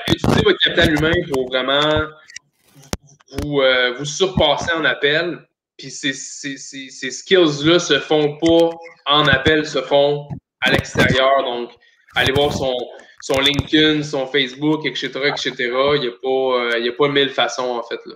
utiliser 0.10 0.42
votre 0.44 0.58
capital 0.60 0.96
humain 0.96 1.12
pour 1.32 1.48
vraiment 1.48 2.08
vous, 3.44 3.62
vous 3.98 4.06
surpasser 4.06 4.72
en 4.74 4.86
appel. 4.86 5.40
Puis 5.78 5.92
ces, 5.92 6.14
ces, 6.14 6.58
ces, 6.58 6.90
ces 6.90 7.12
skills-là 7.12 7.80
se 7.80 8.00
font 8.00 8.38
pas 8.38 8.72
en 9.06 9.28
appel, 9.28 9.66
se 9.66 9.82
font 9.82 10.28
à 10.64 10.72
l'extérieur. 10.72 11.44
Donc, 11.44 11.72
allez 12.16 12.32
voir 12.32 12.54
son, 12.54 12.76
son 13.22 13.40
LinkedIn, 13.40 14.04
son 14.04 14.28
Facebook, 14.28 14.86
etc., 14.86 15.12
etc. 15.28 15.54
Il 15.60 16.02
n'y 16.02 16.08
a, 16.08 16.12
pas, 16.22 16.78
euh, 16.78 16.90
a 16.90 16.92
pas 16.98 17.08
mille 17.10 17.30
façons, 17.30 17.80
en 17.80 17.84
fait. 17.84 18.00
Là. 18.06 18.16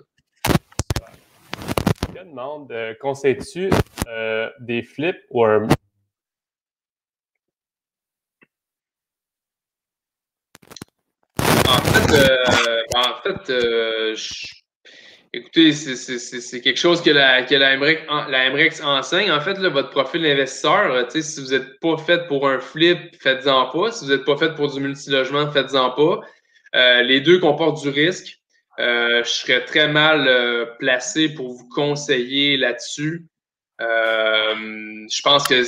Je 2.15 2.23
demande, 2.23 2.71
euh, 2.71 2.93
conseilles-tu 2.99 3.69
euh, 4.07 4.49
des 4.59 4.83
flips 4.83 5.23
ou 5.29 5.45
un... 5.45 5.67
En 11.69 11.81
fait, 11.81 12.17
en 12.95 13.21
fait 13.23 14.15
je 14.15 14.56
Écoutez, 15.37 15.71
c'est 15.71 16.61
quelque 16.61 16.79
chose 16.79 16.99
que 16.99 17.11
la, 17.11 17.43
que 17.43 17.53
la, 17.53 17.77
MREX, 17.77 18.81
enseigne. 18.81 19.31
En 19.31 19.39
fait, 19.39 19.59
votre 19.59 19.91
profil 19.91 20.23
d'investisseur, 20.23 20.91
euh, 20.91 21.03
si 21.09 21.39
vous 21.39 21.51
n'êtes 21.51 21.79
pas 21.79 21.95
fait 21.95 22.27
pour 22.27 22.49
un 22.49 22.59
flip, 22.59 23.15
faites-en 23.21 23.67
pas. 23.67 23.91
Si 23.91 24.05
vous 24.05 24.11
n'êtes 24.11 24.25
pas 24.25 24.35
fait 24.35 24.55
pour 24.55 24.73
du 24.73 24.79
multilogement, 24.79 25.51
faites-en 25.51 25.91
pas. 25.91 26.21
Euh, 26.75 27.03
les 27.03 27.21
deux 27.21 27.37
comportent 27.39 27.83
du 27.83 27.89
risque. 27.89 28.39
Euh, 28.79 29.23
je 29.23 29.29
serais 29.29 29.63
très 29.63 29.87
mal 29.87 30.75
placé 30.79 31.29
pour 31.29 31.53
vous 31.53 31.69
conseiller 31.69 32.57
là-dessus. 32.57 33.27
je 33.79 35.21
pense 35.21 35.47
que, 35.47 35.61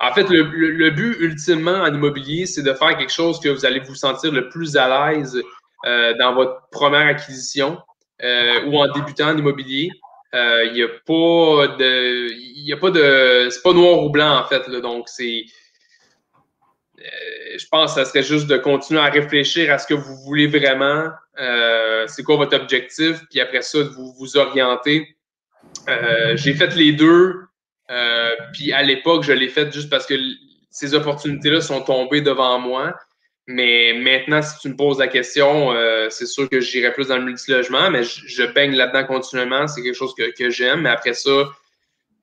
en 0.00 0.14
fait, 0.14 0.30
le, 0.30 0.44
le, 0.44 0.90
but 0.90 1.14
ultimement 1.20 1.82
en 1.82 1.92
immobilier, 1.92 2.46
c'est 2.46 2.62
de 2.62 2.72
faire 2.72 2.96
quelque 2.96 3.12
chose 3.12 3.38
que 3.38 3.50
vous 3.50 3.66
allez 3.66 3.80
vous 3.80 3.96
sentir 3.96 4.32
le 4.32 4.48
plus 4.48 4.78
à 4.78 5.12
l'aise 5.12 5.38
dans 5.84 6.34
votre 6.34 6.70
première 6.70 7.06
acquisition. 7.08 7.78
Euh, 8.22 8.64
ou 8.66 8.78
en 8.78 8.90
débutant 8.92 9.30
en 9.30 9.36
immobilier. 9.36 9.90
Il 10.32 10.38
euh, 10.38 10.72
n'y 10.72 10.82
a 10.82 10.88
pas 10.88 11.76
de. 11.76 12.30
Il 12.32 12.72
a 12.72 12.76
pas 12.76 12.90
de. 12.90 13.48
C'est 13.50 13.62
pas 13.62 13.72
noir 13.72 14.04
ou 14.04 14.10
blanc, 14.10 14.38
en 14.38 14.44
fait. 14.44 14.66
Là, 14.68 14.80
donc, 14.80 15.08
c'est. 15.08 15.44
Euh, 17.00 17.58
je 17.58 17.66
pense 17.70 17.94
que 17.94 18.00
ça 18.02 18.08
serait 18.08 18.22
juste 18.22 18.46
de 18.46 18.56
continuer 18.56 19.00
à 19.00 19.10
réfléchir 19.10 19.72
à 19.72 19.78
ce 19.78 19.86
que 19.86 19.94
vous 19.94 20.16
voulez 20.24 20.46
vraiment. 20.46 21.10
c'est 22.06 22.22
quoi 22.22 22.36
votre 22.36 22.56
objectif? 22.56 23.22
Puis 23.30 23.40
après 23.40 23.62
ça, 23.62 23.78
de 23.78 23.88
vous, 23.88 24.14
vous 24.18 24.36
orienter. 24.36 25.16
J'ai 26.34 26.54
fait 26.54 26.74
les 26.76 26.92
deux. 26.92 27.34
puis 28.52 28.72
à 28.72 28.82
l'époque, 28.82 29.24
je 29.24 29.32
l'ai 29.32 29.48
fait 29.48 29.72
juste 29.72 29.90
parce 29.90 30.06
que 30.06 30.14
ces 30.70 30.94
opportunités-là 30.94 31.60
sont 31.60 31.82
tombées 31.82 32.22
devant 32.22 32.58
moi. 32.58 32.94
Mais 33.48 33.92
maintenant, 33.94 34.40
si 34.40 34.58
tu 34.60 34.68
me 34.68 34.76
poses 34.76 34.98
la 34.98 35.08
question, 35.08 35.72
euh, 35.72 36.08
c'est 36.10 36.26
sûr 36.26 36.48
que 36.48 36.60
j'irai 36.60 36.92
plus 36.92 37.08
dans 37.08 37.16
le 37.16 37.24
multilogement, 37.24 37.90
mais 37.90 38.04
je, 38.04 38.44
baigne 38.44 38.74
là-dedans 38.76 39.04
continuellement. 39.04 39.66
C'est 39.66 39.82
quelque 39.82 39.96
chose 39.96 40.14
que, 40.14 40.50
j'aime. 40.50 40.82
Mais 40.82 40.90
après 40.90 41.14
ça, 41.14 41.50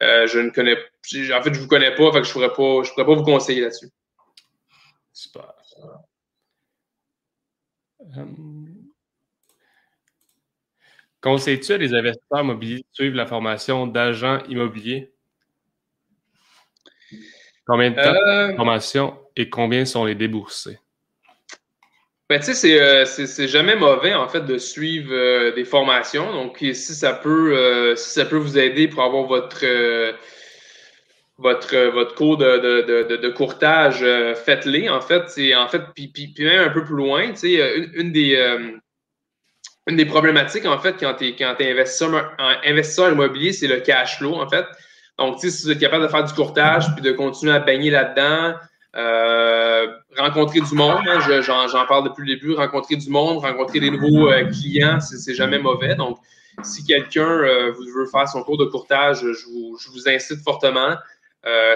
euh, 0.01 0.27
je 0.27 0.39
ne 0.39 0.49
connais 0.49 0.75
En 0.75 1.41
fait, 1.41 1.53
je 1.53 1.60
ne 1.60 1.63
vous 1.63 1.67
connais 1.67 1.93
pas, 1.93 2.12
fait 2.13 2.21
que 2.21 2.27
je 2.27 2.29
ne 2.29 2.47
pourrais, 2.47 2.93
pas, 2.95 3.03
pas 3.03 3.15
vous 3.15 3.23
conseiller 3.23 3.62
là-dessus. 3.62 3.89
Super. 5.12 5.53
Hum. 8.15 8.89
Conseilles-tu 11.21 11.73
à 11.73 11.77
les 11.77 11.93
investisseurs 11.93 12.39
immobiliers 12.39 12.77
de 12.77 12.86
suivre 12.93 13.15
la 13.15 13.25
formation 13.25 13.88
d'agent 13.88 14.39
immobilier? 14.47 15.13
Combien 17.65 17.91
de 17.91 17.95
temps 17.95 18.13
de 18.13 18.51
euh. 18.51 18.55
formation 18.55 19.19
et 19.36 19.49
combien 19.49 19.84
sont 19.84 20.05
les 20.05 20.15
déboursés? 20.15 20.79
Ben, 22.30 22.39
tu 22.39 22.54
sais, 22.54 23.06
c'est 23.06 23.48
jamais 23.48 23.76
mauvais, 23.76 24.13
en 24.13 24.28
fait, 24.28 24.42
de 24.42 24.60
suivre 24.60 25.50
des 25.56 25.65
formations. 25.65 26.32
Donc, 26.32 26.58
si 26.60 26.76
ça 26.76 27.13
peut, 27.13 27.96
si 27.96 28.10
ça 28.12 28.26
peut 28.26 28.38
vous 28.38 28.60
aider 28.60 28.88
pour 28.88 29.02
avoir 29.02 29.24
votre, 29.24 29.65
votre, 31.39 31.76
votre 31.92 32.13
cours 32.13 32.38
de, 32.38 32.84
de, 32.84 33.15
de, 33.15 33.30
courtage, 33.30 34.06
faites-les, 34.46 34.89
en 34.89 35.02
fait. 35.02 35.24
En 35.56 35.68
fait, 35.68 35.82
puis, 35.96 36.36
même 36.38 36.70
un 36.70 36.70
peu 36.70 36.84
plus 36.84 36.98
loin, 36.98 37.32
tu 37.32 37.58
sais, 37.58 37.78
une, 37.96 38.12
des 38.12 38.38
une 39.89 39.98
des 39.98 40.06
problématiques, 40.06 40.65
en 40.65 40.78
fait, 40.78 40.96
quand 41.00 41.15
tu 41.15 41.30
es, 41.30 41.36
quand 41.36 41.56
es 41.60 41.72
investisseur, 41.72 42.36
investisseur 42.63 43.12
immobilier, 43.12 43.54
c'est 43.54 43.68
le 43.68 43.80
cash 43.80 44.20
flow, 44.20 44.36
en 44.36 44.48
fait. 44.48 44.65
Donc, 45.18 45.39
si 45.39 45.48
vous 45.48 45.72
êtes 45.72 45.80
capable 45.80 46.04
de 46.04 46.10
faire 46.10 46.24
du 46.24 46.34
courtage 46.34 46.94
puis 46.94 47.02
de 47.02 47.12
continuer 47.12 47.54
à 47.54 47.60
baigner 47.60 47.89
là-dedans, 47.89 48.56
euh, 48.96 49.88
rencontrer 50.17 50.62
du 50.62 50.74
monde, 50.76 51.02
hein, 51.08 51.19
j'en 51.19 51.86
parle 51.86 52.06
depuis 52.06 52.28
le 52.28 52.36
début, 52.36 52.54
rencontrer 52.54 52.95
du 52.95 53.10
monde, 53.10 53.39
rencontrer 53.39 53.80
des 53.80 53.91
nouveaux 53.91 54.30
euh, 54.30 54.45
clients, 54.45 55.00
c'est 55.00 55.36
jamais 55.36 55.60
mauvais. 55.60 55.95
Donc, 55.95 56.17
si 56.63 56.84
quelqu'un 56.84 57.28
euh, 57.28 57.72
veut 57.72 58.06
faire 58.06 58.28
son 58.28 58.43
cours 58.43 58.58
de 58.58 58.65
courtage, 58.65 59.22
je 59.22 59.45
vous, 59.45 60.08
incite 60.08 60.41
fortement. 60.43 60.95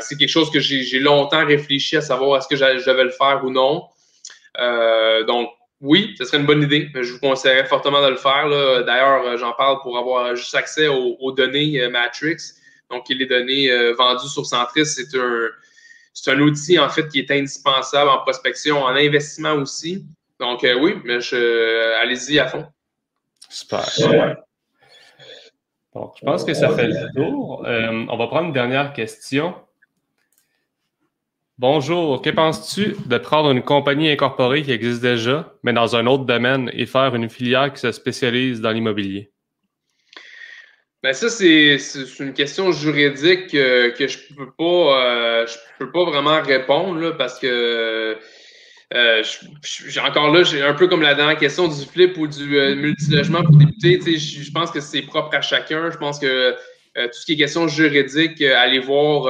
c'est 0.01 0.17
quelque 0.17 0.29
chose 0.29 0.51
que 0.51 0.59
j'ai 0.59 0.99
longtemps 0.99 1.45
réfléchi 1.45 1.97
à 1.97 2.01
savoir 2.01 2.39
est-ce 2.39 2.47
que 2.47 2.55
je 2.55 2.91
le 2.91 3.09
faire 3.11 3.41
ou 3.43 3.49
non. 3.49 3.83
donc, 5.27 5.49
oui, 5.83 6.15
ce 6.17 6.23
serait 6.23 6.37
une 6.37 6.45
bonne 6.45 6.63
idée. 6.63 6.89
Je 6.95 7.11
vous 7.11 7.19
conseillerais 7.19 7.65
fortement 7.65 8.01
de 8.01 8.07
le 8.07 8.15
faire. 8.15 8.47
D'ailleurs, 8.85 9.21
euh, 9.25 9.37
j'en 9.37 9.51
parle 9.51 9.81
pour 9.81 9.97
avoir 9.97 10.33
juste 10.33 10.55
accès 10.55 10.87
aux, 10.87 11.31
données 11.33 11.81
euh, 11.81 11.89
Matrix. 11.89 12.37
Donc, 12.89 13.09
les 13.09 13.25
données 13.25 13.69
euh, 13.69 13.93
vendues 13.93 14.29
sur 14.29 14.45
Centris, 14.45 14.85
c'est 14.85 15.13
un, 15.17 15.49
c'est 16.13 16.31
un 16.31 16.39
outil 16.39 16.79
en 16.79 16.89
fait 16.89 17.07
qui 17.07 17.19
est 17.19 17.31
indispensable 17.31 18.09
en 18.09 18.19
prospection, 18.19 18.83
en 18.83 18.95
investissement 18.95 19.53
aussi. 19.53 20.05
Donc, 20.39 20.65
oui, 20.81 20.95
mais 21.03 21.19
je, 21.21 21.99
allez-y 22.01 22.39
à 22.39 22.47
fond. 22.47 22.65
Super. 23.49 23.85
Donc, 25.93 26.15
je 26.19 26.25
pense 26.25 26.43
que 26.43 26.53
ça 26.53 26.69
fait 26.69 26.87
le 26.87 27.13
tour. 27.15 27.65
on 27.65 28.17
va 28.17 28.27
prendre 28.27 28.47
une 28.47 28.53
dernière 28.53 28.93
question. 28.93 29.55
Bonjour, 31.59 32.21
que 32.21 32.31
penses-tu 32.31 32.95
de 33.05 33.17
prendre 33.19 33.51
une 33.51 33.61
compagnie 33.61 34.09
incorporée 34.09 34.63
qui 34.63 34.71
existe 34.71 35.01
déjà, 35.01 35.53
mais 35.61 35.71
dans 35.71 35.95
un 35.95 36.07
autre 36.07 36.25
domaine 36.25 36.71
et 36.73 36.87
faire 36.87 37.13
une 37.13 37.29
filière 37.29 37.71
qui 37.71 37.79
se 37.79 37.91
spécialise 37.91 38.59
dans 38.59 38.71
l'immobilier? 38.71 39.32
Ben 41.03 41.11
ça, 41.11 41.29
c'est 41.29 41.77
une 42.21 42.33
question 42.33 42.71
juridique 42.71 43.49
que 43.51 44.07
je 44.07 44.17
peux 44.33 44.49
pas 44.57 44.63
euh, 44.63 45.45
je 45.45 45.57
peux 45.77 45.91
pas 45.91 46.05
vraiment 46.05 46.41
répondre 46.41 47.17
parce 47.17 47.37
que 47.39 48.17
euh, 48.93 49.23
j'ai 49.63 49.99
encore 49.99 50.31
là, 50.31 50.43
j'ai 50.43 50.61
un 50.61 50.73
peu 50.73 50.87
comme 50.87 51.01
la 51.01 51.13
dernière 51.13 51.37
question 51.37 51.67
du 51.67 51.85
flip 51.85 52.17
ou 52.17 52.27
du 52.27 52.57
euh, 52.57 52.75
multilogement 52.75 53.43
pour 53.43 53.57
débuter. 53.57 53.99
Je 54.17 54.51
pense 54.51 54.71
que 54.71 54.79
c'est 54.79 55.01
propre 55.01 55.35
à 55.35 55.41
chacun. 55.41 55.91
Je 55.91 55.97
pense 55.97 56.19
que 56.19 56.53
tout 56.95 57.11
ce 57.11 57.25
qui 57.25 57.33
est 57.33 57.37
question 57.37 57.67
juridique, 57.67 58.41
allez 58.41 58.79
voir 58.79 59.27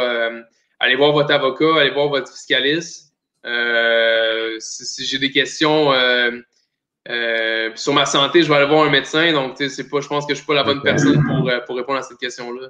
allez 0.80 0.96
voir 0.96 1.12
votre 1.12 1.34
avocat, 1.34 1.80
allez 1.80 1.90
voir 1.90 2.10
votre 2.10 2.32
fiscaliste. 2.32 3.14
Euh, 3.46 4.58
si, 4.60 5.06
j'ai 5.06 5.18
des 5.18 5.32
questions 5.32 5.92
euh, 7.10 7.70
euh, 7.70 7.72
sur 7.76 7.94
ma 7.94 8.06
santé, 8.06 8.44
je 8.44 8.50
vais 8.50 8.56
aller 8.56 8.68
voir 8.68 8.86
un 8.86 8.90
médecin. 8.90 9.32
Donc, 9.32 9.56
c'est 9.58 9.90
pas, 9.90 10.02
je 10.02 10.08
pense 10.08 10.26
que 10.26 10.34
je 10.34 10.40
ne 10.40 10.44
suis 10.44 10.46
pas 10.46 10.54
la 10.54 10.64
bonne 10.64 10.82
personne 10.82 11.24
pour, 11.26 11.52
pour 11.66 11.76
répondre 11.76 12.00
à 12.00 12.02
cette 12.02 12.18
question-là. 12.18 12.70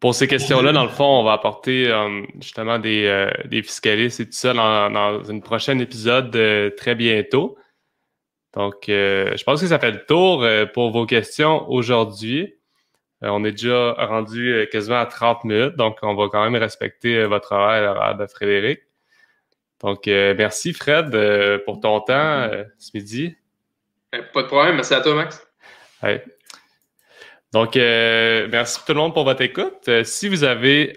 Pour 0.00 0.14
ces 0.14 0.26
questions-là, 0.26 0.72
dans 0.72 0.84
le 0.84 0.90
fond, 0.90 1.20
on 1.20 1.24
va 1.24 1.32
apporter 1.32 1.92
justement 2.40 2.78
des, 2.78 3.28
des, 3.44 3.62
fiscalistes 3.62 4.20
et 4.20 4.24
tout 4.24 4.32
ça 4.32 4.54
dans, 4.54 4.90
dans 4.90 5.30
un 5.30 5.40
prochain 5.40 5.78
épisode 5.78 6.30
très 6.76 6.94
bientôt. 6.94 7.58
Donc, 8.54 8.84
je 8.86 9.44
pense 9.44 9.60
que 9.60 9.66
ça 9.66 9.78
fait 9.78 9.90
le 9.90 10.04
tour 10.06 10.46
pour 10.72 10.90
vos 10.90 11.04
questions 11.04 11.70
aujourd'hui. 11.70 12.54
Euh, 13.22 13.28
on 13.28 13.44
est 13.44 13.52
déjà 13.52 13.92
rendu 13.92 14.52
euh, 14.52 14.66
quasiment 14.66 14.98
à 14.98 15.06
30 15.06 15.44
minutes, 15.44 15.76
donc 15.76 15.98
on 16.02 16.14
va 16.14 16.28
quand 16.28 16.42
même 16.42 16.60
respecter 16.60 17.16
euh, 17.16 17.26
votre 17.26 17.52
horaire, 17.52 17.94
l'horaire 17.94 18.16
de 18.16 18.26
Frédéric. 18.26 18.80
Donc, 19.80 20.06
merci 20.06 20.72
Fred 20.72 21.10
pour 21.64 21.80
ton 21.80 22.00
temps 22.00 22.50
ce 22.78 22.90
midi. 22.94 23.36
Pas 24.10 24.42
de 24.42 24.46
problème, 24.46 24.76
merci 24.76 24.94
à 24.94 25.00
toi 25.00 25.14
Max. 25.14 25.46
Donc, 27.52 27.74
merci 27.76 28.80
tout 28.84 28.92
le 28.92 28.98
monde 28.98 29.14
pour 29.14 29.24
votre 29.24 29.42
écoute. 29.42 29.88
si 30.04 30.28
vous 30.28 30.44
avez 30.44 30.96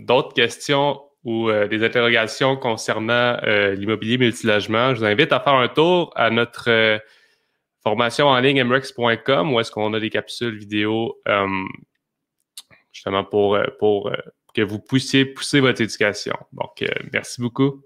d'autres 0.00 0.32
questions 0.32 1.00
ou 1.24 1.50
des 1.50 1.84
interrogations 1.84 2.56
concernant 2.56 3.40
l'immobilier 3.76 4.18
multilogement, 4.18 4.94
je 4.94 5.00
vous 5.00 5.06
invite 5.06 5.32
à 5.32 5.40
faire 5.40 5.54
un 5.54 5.68
tour 5.68 6.12
à 6.14 6.30
notre 6.30 7.00
formation 7.82 8.26
en 8.26 8.38
ligne 8.40 8.62
mrex.com 8.64 9.52
où 9.52 9.60
est-ce 9.60 9.70
qu'on 9.70 9.92
a 9.94 10.00
des 10.00 10.10
capsules 10.10 10.56
vidéo 10.56 11.20
euh, 11.28 11.46
justement 12.92 13.24
pour, 13.24 13.54
euh, 13.54 13.64
pour 13.78 14.08
euh, 14.08 14.16
que 14.54 14.62
vous 14.62 14.80
puissiez 14.80 15.24
pousser 15.24 15.60
votre 15.60 15.80
éducation. 15.80 16.36
Donc, 16.52 16.84
merci 17.12 17.40
beaucoup. 17.40 17.84